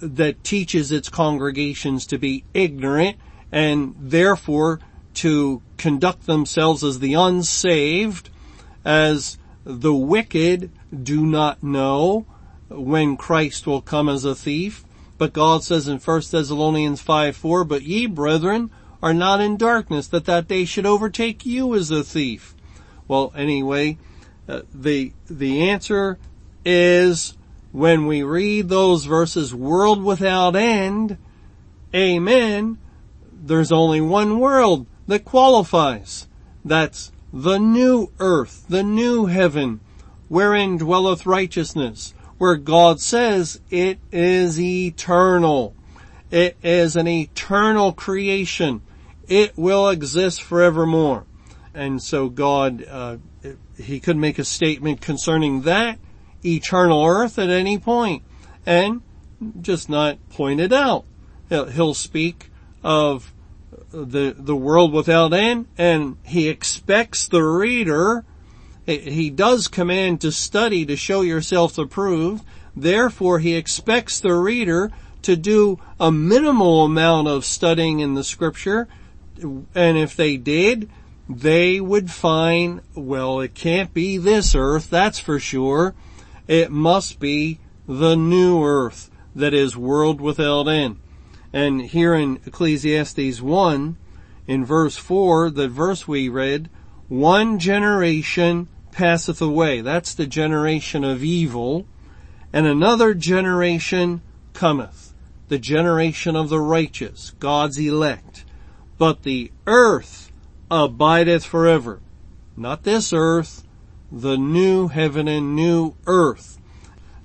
[0.00, 3.16] that teaches its congregations to be ignorant
[3.50, 4.80] and therefore
[5.18, 8.30] to conduct themselves as the unsaved,
[8.84, 10.70] as the wicked
[11.02, 12.24] do not know
[12.68, 14.84] when Christ will come as a thief.
[15.18, 18.70] But God says in 1 Thessalonians 5, 4, but ye brethren
[19.02, 22.54] are not in darkness that that day should overtake you as a thief.
[23.08, 23.98] Well, anyway,
[24.48, 26.18] uh, the, the answer
[26.64, 27.36] is
[27.72, 31.18] when we read those verses, world without end,
[31.92, 32.78] amen,
[33.32, 36.28] there's only one world that qualifies.
[36.64, 39.80] That's the new earth, the new heaven,
[40.28, 45.74] wherein dwelleth righteousness, where God says it is eternal.
[46.30, 48.82] It is an eternal creation.
[49.26, 51.24] It will exist forevermore.
[51.74, 53.16] And so God, uh,
[53.76, 55.98] He could make a statement concerning that
[56.44, 58.22] eternal earth at any point
[58.66, 59.02] and
[59.60, 61.04] just not point it out.
[61.48, 62.50] He'll speak
[62.82, 63.32] of
[63.90, 68.24] the, the world without end and he expects the reader
[68.86, 72.42] He does command to study to show yourself approved.
[72.74, 74.90] Therefore, he expects the reader
[75.22, 78.88] to do a minimal amount of studying in the scripture.
[79.74, 80.88] And if they did,
[81.28, 85.94] they would find, well, it can't be this earth, that's for sure.
[86.46, 90.96] It must be the new earth that is world without end.
[91.52, 93.96] And here in Ecclesiastes 1,
[94.46, 96.68] in verse 4, the verse we read,
[97.08, 99.80] one generation passeth away.
[99.80, 101.86] That's the generation of evil.
[102.52, 104.22] And another generation
[104.52, 105.14] cometh.
[105.48, 108.44] The generation of the righteous, God's elect.
[108.98, 110.30] But the earth
[110.70, 112.00] abideth forever.
[112.56, 113.64] Not this earth,
[114.10, 116.58] the new heaven and new earth.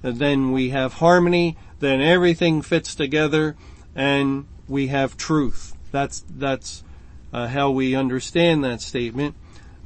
[0.01, 3.55] And then we have harmony, then everything fits together,
[3.95, 5.75] and we have truth.
[5.91, 6.83] That's, that's
[7.31, 9.35] uh, how we understand that statement.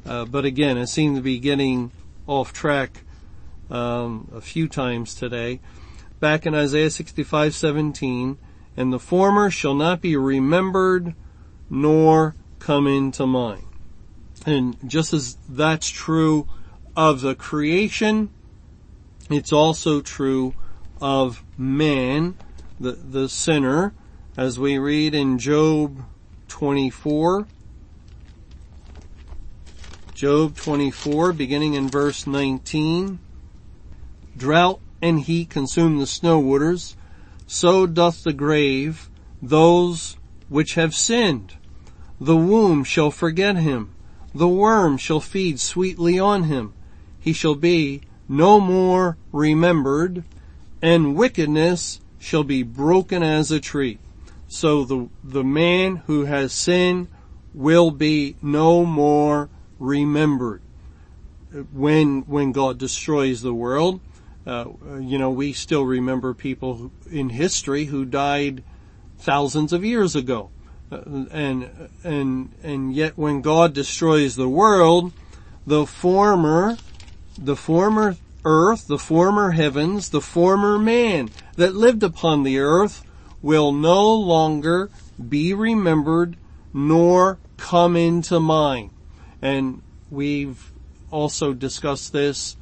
[0.06, 1.92] Uh, but again, it seemed to be getting
[2.28, 3.04] off track
[3.70, 5.60] um, a few times today.
[6.20, 8.38] Back in Isaiah 65:17,
[8.76, 11.14] and the former shall not be remembered
[11.70, 13.64] nor come into mind.
[14.46, 16.48] And just as that's true
[16.96, 18.30] of the creation,
[19.30, 20.56] it's also true
[21.02, 22.36] of man,
[22.80, 23.94] the, the sinner,
[24.38, 25.98] as we read in Job
[26.48, 27.48] 24.
[30.14, 33.18] Job 24, beginning in verse 19.
[34.38, 36.96] Drought and heat consume the snow waters,
[37.48, 39.10] so doth the grave
[39.42, 40.18] those
[40.50, 41.56] which have sinned.
[42.22, 43.96] The womb shall forget him.
[44.36, 46.74] The worm shall feed sweetly on him.
[47.20, 50.24] He shall be no more remembered,
[50.80, 53.98] and wickedness shall be broken as a tree.
[54.48, 57.08] So the, the man who has sinned
[57.54, 60.62] will be no more remembered.
[61.72, 64.00] When, when God destroys the world,
[64.46, 64.66] uh,
[65.00, 68.64] you know, we still remember people in history who died
[69.18, 70.50] thousands of years ago.
[70.92, 75.12] Uh, and, and, and yet when God destroys the world,
[75.66, 76.78] the former,
[77.38, 83.04] the former earth, the former heavens, the former man that lived upon the earth
[83.42, 84.90] will no longer
[85.30, 86.36] be remembered
[86.74, 88.90] nor come into mind
[89.42, 90.72] and we've
[91.12, 92.58] also discussed this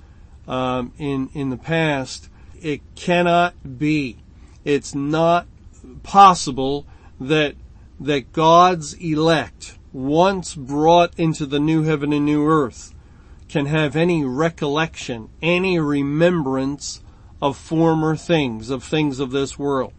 [0.48, 2.30] um, in in the past.
[2.62, 4.18] It cannot be.
[4.64, 5.48] It's not
[6.04, 6.86] possible
[7.20, 7.56] that
[8.00, 12.94] that God's elect, once brought into the new heaven and new earth,
[13.48, 17.02] can have any recollection, any remembrance
[17.42, 19.94] of former things, of things of this world.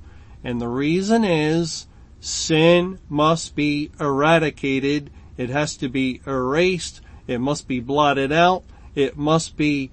[0.47, 1.86] And the reason is
[2.20, 7.01] sin must be eradicated it has to be erased.
[7.26, 8.64] It must be blotted out.
[8.94, 9.90] It must be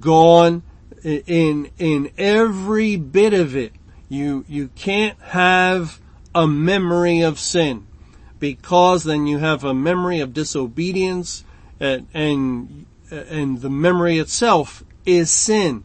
[0.00, 0.62] gone
[1.02, 3.72] in, in every bit of it.
[4.08, 6.00] You, you can't have
[6.34, 7.86] a memory of sin
[8.38, 11.44] because then you have a memory of disobedience
[11.80, 15.84] and, and, and the memory itself is sin.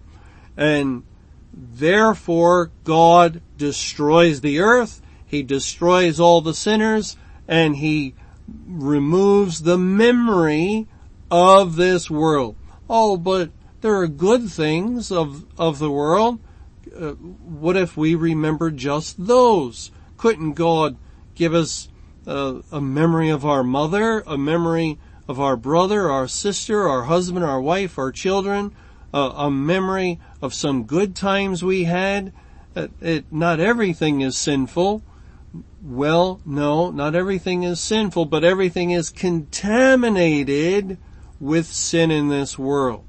[0.57, 1.03] And
[1.57, 5.01] therefore God destroys the earth.
[5.25, 8.13] He destroys all the sinners and he
[8.67, 10.87] removes the memory
[11.29, 12.55] of this world.
[12.89, 13.49] Oh, but
[13.81, 16.39] there are good things of, of the world.
[16.95, 19.91] Uh, what if we remember just those?
[20.17, 20.97] Couldn't God
[21.35, 21.89] give us
[22.25, 24.97] uh, a memory of our mother, a memory
[25.27, 28.73] of our brother, our sister, our husband, our wife, our children,
[29.13, 32.33] uh, a memory of some good times we had?
[32.75, 35.03] Uh, it, not everything is sinful.
[35.83, 40.97] Well, no, not everything is sinful, but everything is contaminated
[41.39, 43.05] with sin in this world.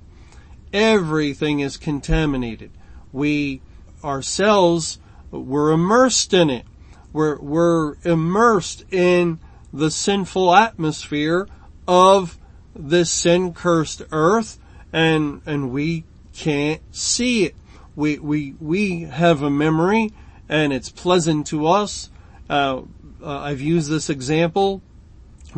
[0.73, 2.71] Everything is contaminated.
[3.13, 3.63] We
[4.05, 4.99] ourselves
[5.31, 6.65] we're immersed in it.
[7.13, 9.39] We're, we're immersed in
[9.73, 11.49] the sinful atmosphere
[11.87, 12.39] of
[12.75, 14.59] this sin cursed earth
[14.93, 17.55] and, and we can't see it.
[17.97, 20.13] We, we, we have a memory
[20.49, 22.11] and it's pleasant to us
[22.49, 22.83] uh,
[23.23, 24.83] uh, I've used this example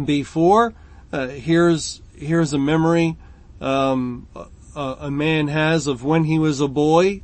[0.02, 0.74] before.
[1.12, 3.16] Uh, here's here's a memory
[3.60, 4.26] um,
[4.74, 7.22] a, a, man has of when he was a boy,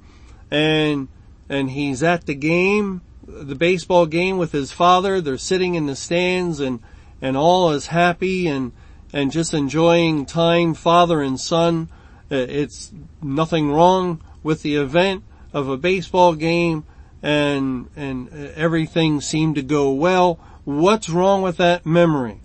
[0.50, 1.08] and
[1.48, 5.20] and he's at the game, the baseball game with his father.
[5.20, 6.80] They're sitting in the stands, and
[7.22, 8.72] and all is happy and
[9.12, 11.88] and just enjoying time, father and son.
[12.30, 15.22] Uh, it's nothing wrong with the event
[15.52, 16.84] of a baseball game
[17.22, 20.38] and, and everything seemed to go well.
[20.64, 22.40] What's wrong with that memory?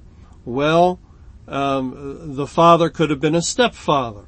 [0.46, 1.00] Well,
[1.48, 4.26] um, the father could have been a stepfather.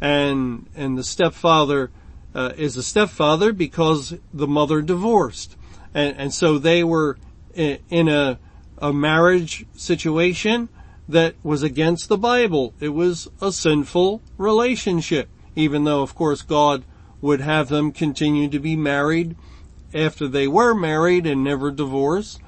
[0.00, 1.90] and, and the stepfather,
[2.34, 5.56] uh, is a stepfather because the mother divorced.
[5.94, 7.16] And, and so they were
[7.54, 8.38] in a,
[8.78, 10.68] a marriage situation
[11.08, 12.74] that was against the Bible.
[12.80, 16.84] It was a sinful relationship, even though of course God
[17.20, 19.36] would have them continue to be married
[19.92, 22.38] after they were married and never divorce.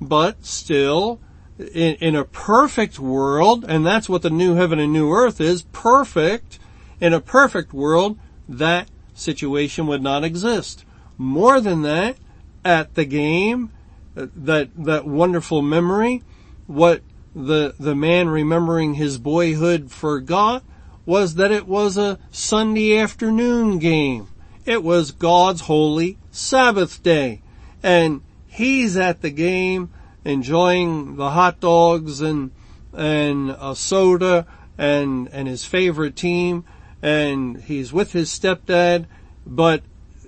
[0.00, 1.20] But still,
[1.58, 5.62] in, in a perfect world, and that's what the new heaven and new earth is,
[5.72, 6.58] perfect,
[7.00, 10.84] in a perfect world, that situation would not exist.
[11.16, 12.16] More than that,
[12.64, 13.70] at the game,
[14.16, 16.22] uh, that, that wonderful memory,
[16.66, 17.00] what
[17.36, 20.64] the, the man remembering his boyhood forgot
[21.04, 24.26] was that it was a Sunday afternoon game.
[24.64, 27.42] It was God's holy Sabbath day.
[27.82, 29.90] And he's at the game
[30.24, 32.50] enjoying the hot dogs and,
[32.94, 34.46] and a soda
[34.78, 36.64] and, and his favorite team
[37.02, 39.04] and he's with his stepdad,
[39.46, 39.82] but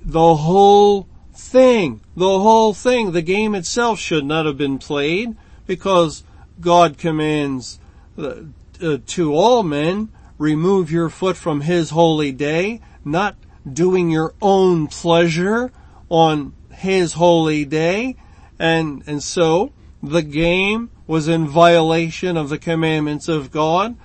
[0.04, 5.34] the whole thing, the whole thing, the game itself should not have been played
[5.66, 6.22] because
[6.60, 7.78] God commands
[8.16, 8.42] uh,
[8.82, 13.36] uh, to all men, remove your foot from his holy day, not
[13.70, 15.72] doing your own pleasure
[16.08, 18.16] on his holy day.
[18.58, 23.96] And, and so the game was in violation of the commandments of God.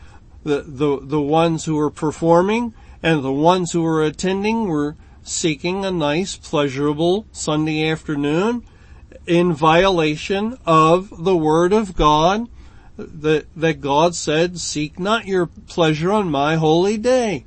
[0.43, 5.85] The, the, the ones who were performing and the ones who were attending were seeking
[5.85, 8.65] a nice, pleasurable Sunday afternoon
[9.25, 12.47] in violation of the word of God
[12.97, 17.45] that, that God said, seek not your pleasure on my holy day.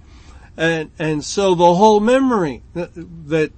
[0.57, 3.53] And, and so the whole memory that, that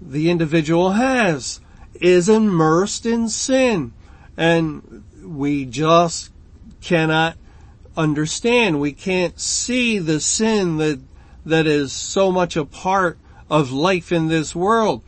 [0.00, 1.60] the individual has
[1.94, 3.92] is immersed in sin.
[4.36, 6.30] And we just
[6.80, 7.36] cannot
[7.96, 8.80] understand.
[8.80, 11.00] We can't see the sin that,
[11.46, 13.18] that is so much a part
[13.48, 15.02] of life in this world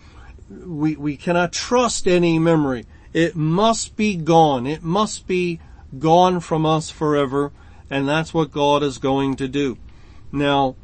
[0.65, 2.87] we, we cannot trust any memory.
[3.13, 4.67] It must be gone.
[4.67, 5.61] It must be
[5.99, 7.53] gone from us forever.
[7.91, 9.79] And that's what God is going to do.
[10.33, 10.77] Now,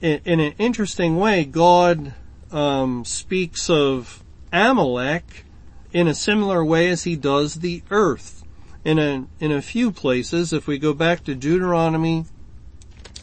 [0.00, 2.14] in, in an interesting way, God
[2.50, 5.44] um, speaks of Amalek
[5.92, 8.44] in a similar way as he does the earth.
[8.82, 12.24] In a, in a few places, if we go back to Deuteronomy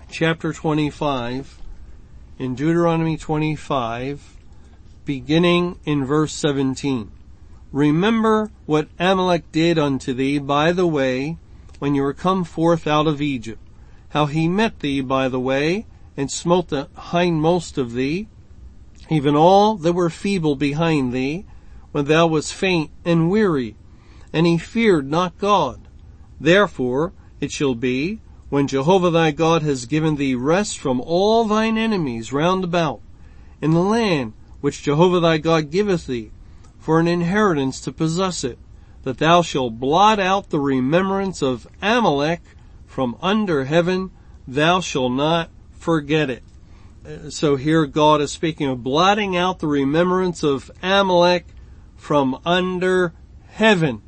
[0.09, 1.59] chapter 25,
[2.37, 4.36] in Deuteronomy 25,
[5.07, 7.09] beginning in verse 17.
[7.71, 11.37] Remember what Amalek did unto thee by the way
[11.79, 13.61] when you were come forth out of Egypt,
[14.09, 15.85] how he met thee by the way
[16.17, 18.27] and smote the hindmost of thee,
[19.09, 21.45] even all that were feeble behind thee,
[21.93, 23.75] when thou wast faint and weary,
[24.33, 25.79] and he feared not God.
[26.39, 31.77] Therefore it shall be, when Jehovah thy God has given thee rest from all thine
[31.77, 32.99] enemies round about,
[33.61, 34.33] in the land
[34.67, 36.29] which Jehovah thy God giveth thee,
[36.77, 38.59] for an inheritance to possess it,
[39.03, 42.41] that thou shalt blot out the remembrance of Amalek
[42.85, 44.11] from under heaven,
[44.45, 46.43] thou shalt not forget it.
[47.05, 51.45] Uh, so here God is speaking of blotting out the remembrance of Amalek
[51.95, 53.13] from under
[53.47, 54.01] heaven.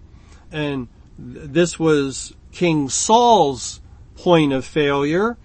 [0.52, 3.80] And this was King Saul's
[4.18, 5.38] point of failure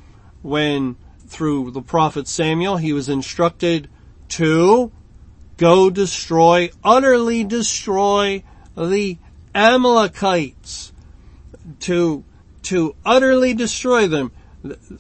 [0.43, 3.89] when through the prophet Samuel he was instructed
[4.31, 4.91] to
[5.57, 8.43] go destroy, utterly destroy
[8.77, 9.19] the
[9.55, 10.93] Amalekites.
[11.81, 12.25] To,
[12.65, 14.33] to utterly destroy them.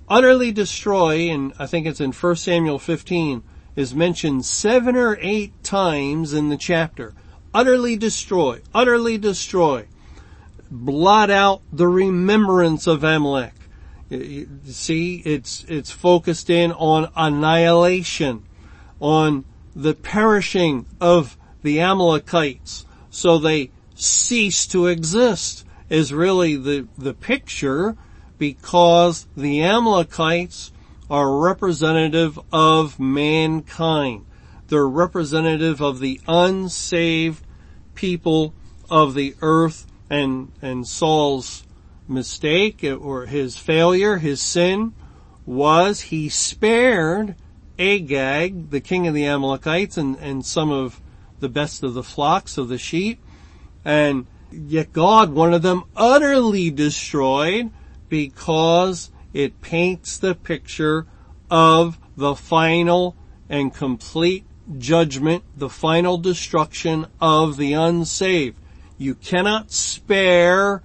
[0.08, 3.42] Utterly destroy, and I think it's in 1 Samuel 15,
[3.76, 7.14] is mentioned seven or eight times in the chapter.
[7.52, 9.86] Utterly destroy, utterly destroy.
[10.70, 13.54] Blot out the remembrance of Amalek.
[14.66, 18.44] See, it's, it's focused in on annihilation
[19.00, 19.44] on
[19.74, 27.96] the perishing of the Amalekites so they cease to exist is really the, the picture
[28.38, 30.72] because the Amalekites
[31.10, 34.24] are representative of mankind.
[34.68, 37.44] They're representative of the unsaved
[37.94, 38.54] people
[38.90, 41.64] of the earth and, and Saul's
[42.08, 44.94] mistake or his failure, his sin
[45.46, 47.36] was he spared
[47.78, 51.00] Agag, the king of the Amalekites, and, and some of
[51.40, 53.20] the best of the flocks of the sheep.
[53.84, 57.70] And yet God wanted them utterly destroyed
[58.08, 61.06] because it paints the picture
[61.50, 63.16] of the final
[63.48, 64.44] and complete
[64.78, 68.58] judgment, the final destruction of the unsaved.
[68.96, 70.82] You cannot spare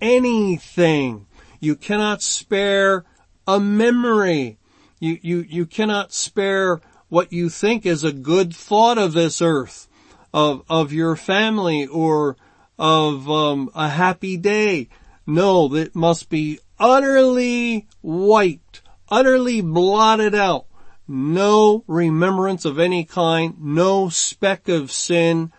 [0.00, 1.26] anything.
[1.60, 3.04] You cannot spare
[3.46, 4.58] a memory.
[5.04, 6.80] You, you, you cannot spare
[7.10, 9.86] what you think is a good thought of this earth,
[10.32, 12.38] of, of your family or
[12.78, 14.88] of um, a happy day.
[15.26, 18.80] No, it must be utterly wiped,
[19.10, 20.64] utterly blotted out.
[21.06, 25.52] No remembrance of any kind, no speck of sin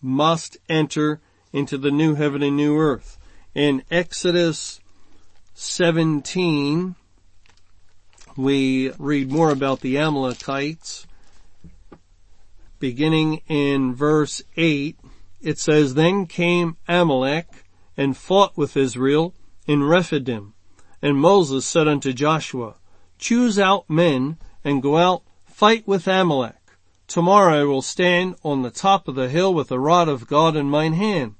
[0.00, 1.20] must enter
[1.52, 3.18] into the new heaven and new earth.
[3.52, 4.78] In Exodus
[5.54, 6.94] 17,
[8.36, 11.06] we read more about the Amalekites.
[12.78, 14.98] Beginning in verse 8,
[15.40, 17.46] it says, Then came Amalek
[17.96, 19.34] and fought with Israel
[19.66, 20.54] in Rephidim.
[21.00, 22.76] And Moses said unto Joshua,
[23.18, 26.56] Choose out men and go out fight with Amalek.
[27.06, 30.56] Tomorrow I will stand on the top of the hill with the rod of God
[30.56, 31.34] in mine hand.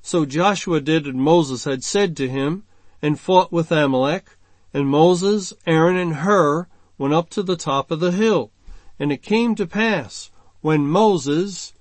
[0.00, 2.64] So Joshua did as Moses had said to him
[3.00, 4.36] and fought with Amalek
[4.72, 6.66] and Moses, Aaron, and Hur
[6.98, 8.50] went up to the top of the hill.
[8.98, 11.72] And it came to pass, when Moses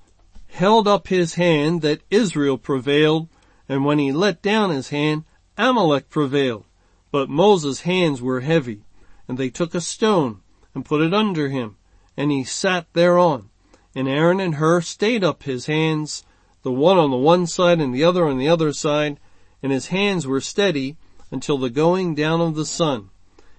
[0.50, 3.30] held up his hand that Israel prevailed,
[3.70, 5.24] and when he let down his hand,
[5.58, 6.66] Amalek prevailed.
[7.12, 8.82] But Moses' hands were heavy,
[9.28, 10.42] and they took a stone
[10.74, 11.78] and put it under him,
[12.18, 13.50] and he sat thereon.
[13.94, 16.24] And Aaron and Hur stayed up his hands,
[16.64, 19.20] the one on the one side and the other on the other side,
[19.62, 20.98] and his hands were steady,
[21.32, 23.10] until the going down of the sun.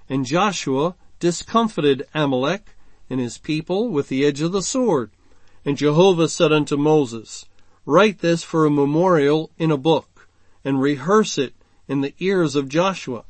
[0.08, 2.76] And Joshua discomfited Amalek
[3.08, 5.10] and his people with the edge of the sword.
[5.64, 7.46] And Jehovah said unto Moses,
[7.84, 10.28] Write this for a memorial in a book,
[10.64, 11.54] and rehearse it
[11.88, 13.24] in the ears of Joshua.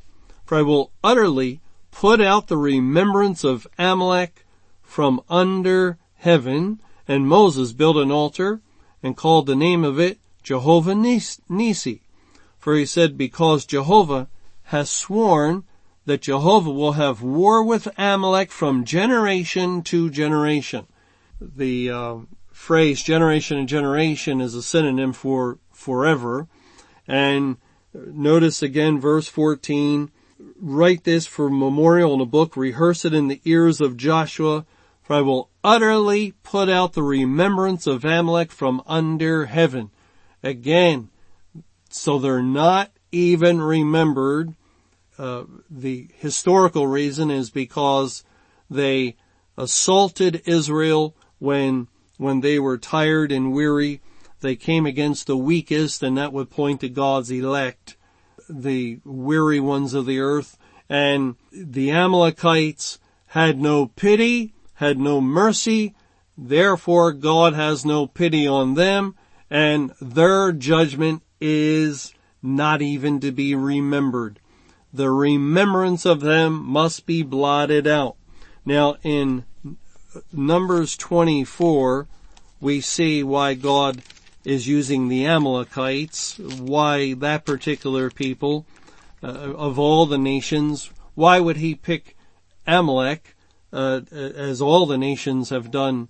[0.45, 4.45] For I will utterly put out the remembrance of Amalek
[4.81, 6.79] from under heaven.
[7.07, 8.61] And Moses built an altar
[9.01, 12.02] and called the name of it Jehovah Nissi.
[12.63, 14.29] For he said, because Jehovah
[14.67, 15.65] has sworn
[16.05, 20.87] that Jehovah will have war with Amalek from generation to generation.
[21.41, 22.15] The uh,
[22.53, 26.47] phrase generation and generation is a synonym for forever.
[27.05, 27.57] And
[27.93, 30.09] notice again verse 14,
[30.57, 34.65] write this for memorial in a book, rehearse it in the ears of Joshua,
[35.01, 39.91] for I will utterly put out the remembrance of Amalek from under heaven.
[40.41, 41.09] Again,
[41.93, 44.55] so they're not even remembered.
[45.17, 48.23] Uh, the historical reason is because
[48.69, 49.15] they
[49.57, 51.87] assaulted Israel when
[52.17, 54.01] when they were tired and weary.
[54.41, 57.95] They came against the weakest, and that would point to God's elect,
[58.49, 60.57] the weary ones of the earth.
[60.89, 65.95] And the Amalekites had no pity, had no mercy.
[66.37, 69.15] Therefore, God has no pity on them,
[69.49, 74.39] and their judgment is not even to be remembered.
[74.93, 78.15] The remembrance of them must be blotted out.
[78.65, 79.43] Now in
[80.31, 82.07] Numbers 24,
[82.61, 84.03] we see why God
[84.45, 88.65] is using the Amalekites, why that particular people,
[89.21, 92.15] uh, of all the nations, why would he pick
[92.65, 93.35] Amalek,
[93.73, 96.07] uh, as all the nations have done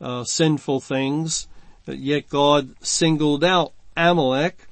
[0.00, 1.46] uh, sinful things,
[1.86, 4.66] yet God singled out Amalek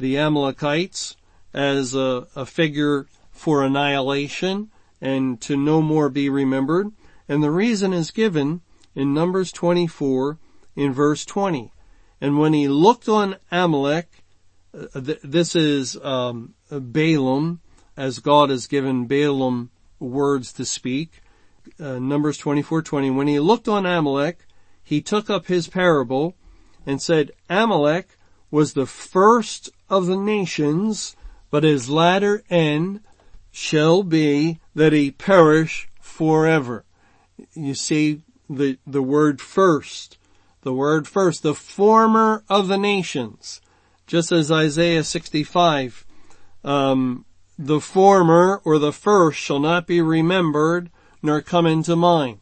[0.00, 1.16] the Amalekites
[1.54, 4.70] as a, a figure for annihilation
[5.00, 6.92] and to no more be remembered.
[7.28, 8.60] And the reason is given
[8.94, 10.38] in Numbers 24
[10.76, 11.72] in verse 20.
[12.20, 14.24] And when he looked on Amalek,
[14.74, 17.60] uh, th- this is um, Balaam,
[17.96, 21.22] as God has given Balaam words to speak.
[21.78, 23.14] Uh, Numbers 24:20.
[23.14, 24.46] When he looked on Amalek,
[24.82, 26.36] he took up his parable
[26.86, 28.18] and said, Amalek
[28.50, 31.16] was the first of the nations,
[31.50, 33.00] but his latter end
[33.50, 36.84] shall be that he perish forever.
[37.54, 40.18] You see the, the word first,
[40.62, 43.60] the word first, the former of the nations,
[44.06, 46.04] just as Isaiah 65,
[46.64, 47.24] um,
[47.58, 50.90] the former or the first shall not be remembered
[51.22, 52.40] nor come into mind.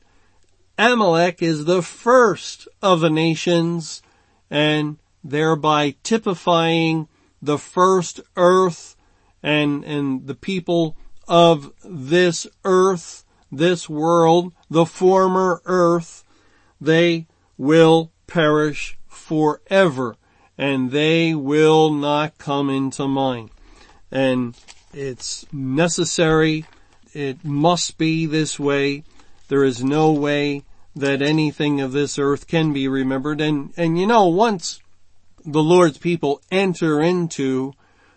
[0.78, 4.00] Amalek is the first of the nations
[4.48, 4.98] and
[5.30, 7.08] thereby typifying
[7.40, 8.96] the first earth
[9.42, 16.24] and, and the people of this earth, this world, the former earth,
[16.80, 17.26] they
[17.56, 20.16] will perish forever
[20.56, 23.50] and they will not come into mind.
[24.10, 24.56] And
[24.92, 26.64] it's necessary.
[27.12, 29.04] It must be this way.
[29.48, 30.64] There is no way
[30.96, 33.40] that anything of this earth can be remembered.
[33.40, 34.80] And, and you know, once
[35.52, 37.72] the Lord's people enter into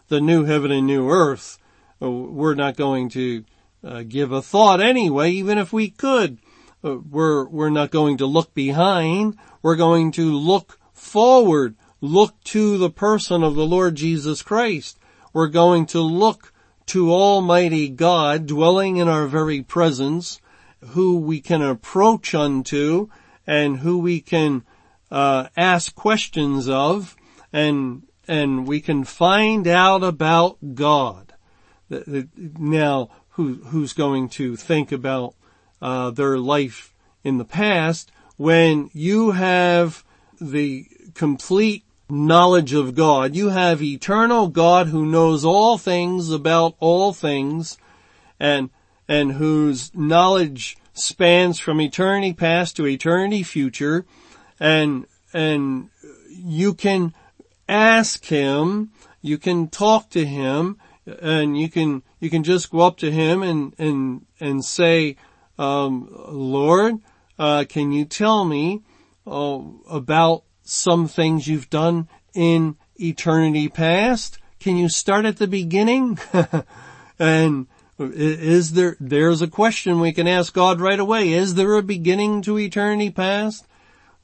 [0.10, 1.58] the new heaven and new earth,
[2.02, 3.46] uh, we're not going to
[3.84, 6.40] uh, give a thought anyway, even if we could.
[6.84, 9.38] Uh, we're, we're not going to look behind.
[9.62, 15.00] We're going to look forward, look to the person of the Lord Jesus Christ.
[15.32, 16.52] We're going to look
[16.88, 20.42] to Almighty God dwelling in our very presence,
[20.88, 23.10] who we can approach unto
[23.48, 24.64] and who we can
[25.10, 27.16] uh, ask questions of
[27.52, 31.34] and and we can find out about God.
[31.90, 35.36] Now, who, who's going to think about
[35.82, 36.94] uh, their life
[37.24, 40.04] in the past when you have
[40.40, 43.36] the complete knowledge of God.
[43.36, 47.78] You have eternal God who knows all things about all things
[48.40, 48.70] and,
[49.08, 54.06] and whose knowledge spans from eternity past to eternity future
[54.60, 55.90] and, and
[56.30, 57.14] you can
[57.68, 58.92] ask him,
[59.22, 63.44] you can talk to him, and you can, you can just go up to him
[63.44, 65.18] and, and, and say,
[65.58, 66.96] um, Lord,
[67.38, 68.84] uh, can you tell me
[69.26, 69.60] uh,
[69.90, 74.38] about some things you've done in eternity past?
[74.60, 76.20] Can you start at the beginning?
[77.20, 77.68] and
[78.00, 81.34] is there, there's a question we can ask God right away.
[81.34, 83.68] Is there a beginning to eternity past?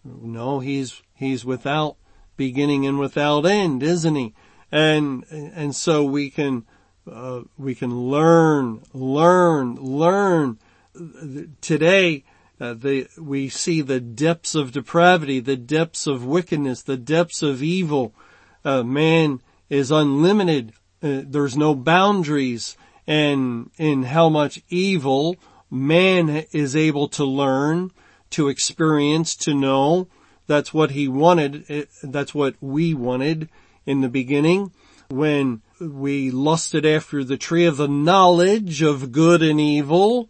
[0.03, 1.97] No, he's, he's without
[2.37, 4.33] beginning and without end, isn't he?
[4.71, 6.65] And, and so we can,
[7.09, 10.59] uh, we can learn, learn, learn.
[11.61, 12.23] Today,
[12.59, 17.61] uh, the, we see the depths of depravity, the depths of wickedness, the depths of
[17.61, 18.13] evil.
[18.65, 20.71] Uh, man is unlimited.
[21.01, 22.75] Uh, there's no boundaries
[23.05, 25.37] and in how much evil
[25.71, 27.91] man is able to learn,
[28.31, 30.07] to experience, to know.
[30.47, 31.65] That's what he wanted.
[31.69, 33.49] Eh, that's what we wanted
[33.85, 34.71] in the beginning
[35.09, 40.29] when we lusted after the tree of the knowledge of good and evil.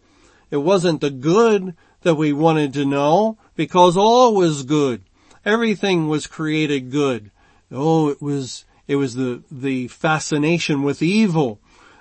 [0.50, 5.02] It wasn't the good that we wanted to know because all was good.
[5.44, 7.30] Everything was created good.
[7.70, 11.60] Oh, it was, it was the, the fascination with evil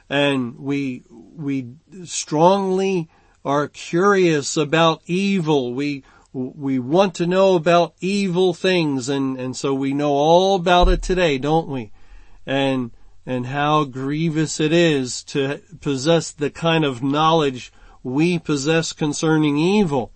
[0.09, 1.73] and we, we
[2.05, 3.09] strongly
[3.43, 5.73] are curious about evil.
[5.73, 6.03] We,
[6.37, 11.01] we want to know about evil things and, and so we know all about it
[11.01, 11.91] today, don't we?
[12.45, 12.91] And,
[13.25, 17.73] and how grievous it is to possess the kind of knowledge
[18.03, 20.11] we possess concerning evil.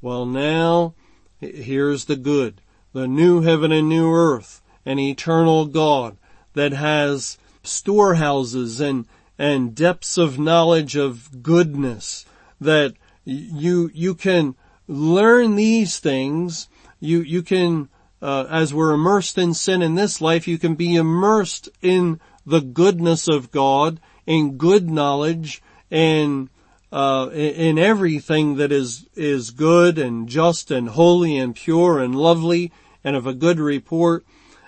[0.00, 0.94] Well now,
[1.40, 2.60] here's the good.
[2.92, 6.16] The new heaven and new earth, an eternal God
[6.52, 9.04] that has storehouses and,
[9.36, 12.24] and depths of knowledge of goodness
[12.60, 12.94] that
[13.24, 14.54] you, you can
[14.88, 16.68] learn these things.
[17.00, 17.88] You, you can,
[18.22, 22.60] uh, as we're immersed in sin in this life, you can be immersed in the
[22.60, 26.48] goodness of God, in good knowledge, and
[26.92, 32.72] uh, in everything that is is good and just and holy and pure and lovely
[33.02, 34.24] and of a good report,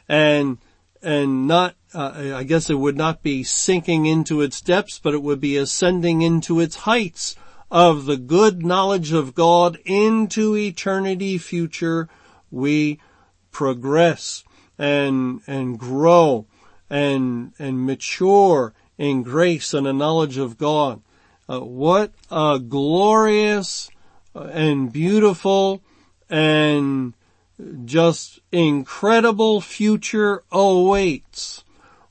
[0.08, 0.58] and
[1.00, 5.22] and not uh, I guess it would not be sinking into its depths, but it
[5.22, 7.36] would be ascending into its heights
[7.70, 12.08] of the good knowledge of God into eternity future.
[12.50, 13.00] We
[13.50, 14.44] progress
[14.78, 16.46] and and grow
[16.88, 21.02] and and mature in grace and a knowledge of God.
[21.48, 23.90] Uh, what a glorious
[24.34, 25.82] and beautiful
[26.28, 27.14] and
[27.84, 31.64] just incredible future awaits.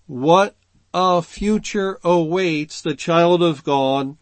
[0.07, 0.55] What
[0.93, 4.17] a future awaits the child of God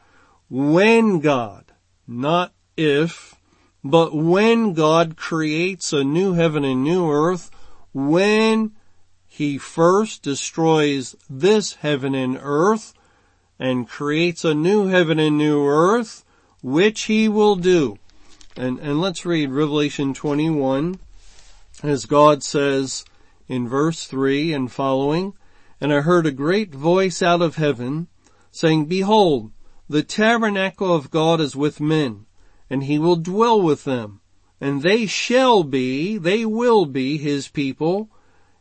[0.55, 1.73] when God,
[2.07, 3.35] not if,
[3.83, 7.51] but when God creates a new heaven and new earth,
[7.93, 8.71] when
[9.27, 12.93] he first destroys this heaven and earth
[13.59, 16.23] and creates a new heaven and new earth,
[16.63, 17.97] which he will do.
[18.55, 20.97] And, and let's read Revelation 21
[21.83, 23.03] as God says
[23.49, 25.33] in verse 3 and following,
[25.81, 28.07] And I heard a great voice out of heaven
[28.51, 29.51] saying, Behold,
[29.87, 32.25] the tabernacle of God is with men,
[32.69, 34.21] and he will dwell with them,
[34.59, 38.09] and they shall be, they will be his people,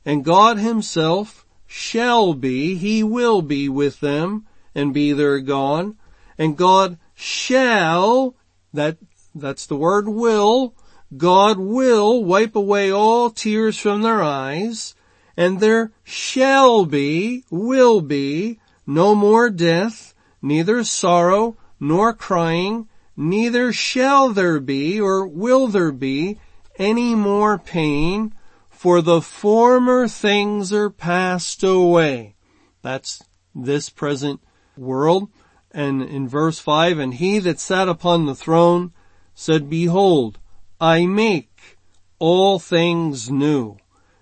[0.04, 5.96] and God himself shall be, he will be with them, and be their God,
[6.36, 8.34] and God shall,
[8.72, 8.98] that,
[9.34, 10.74] that's the word will,
[11.16, 14.94] God will wipe away all tears from their eyes,
[15.36, 20.13] and there shall be, will be, no more death,
[20.44, 22.86] neither sorrow, nor crying,
[23.16, 26.38] neither shall there be, or will there be,
[26.78, 28.34] any more pain,
[28.68, 32.34] for the former things are passed away.
[32.82, 33.22] That's
[33.54, 34.40] this present
[34.76, 35.30] world.
[35.70, 38.92] And in verse 5, And he that sat upon the throne
[39.34, 40.38] said, Behold,
[40.78, 41.78] I make
[42.18, 43.78] all things new.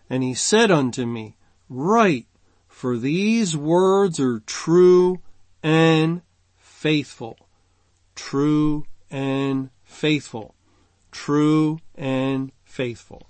[0.09, 1.37] And he said unto me,
[1.69, 2.27] Write,
[2.69, 5.21] for these words are true
[5.63, 6.23] and
[6.57, 7.37] faithful.
[8.15, 10.55] True and faithful.
[11.11, 13.29] True and faithful.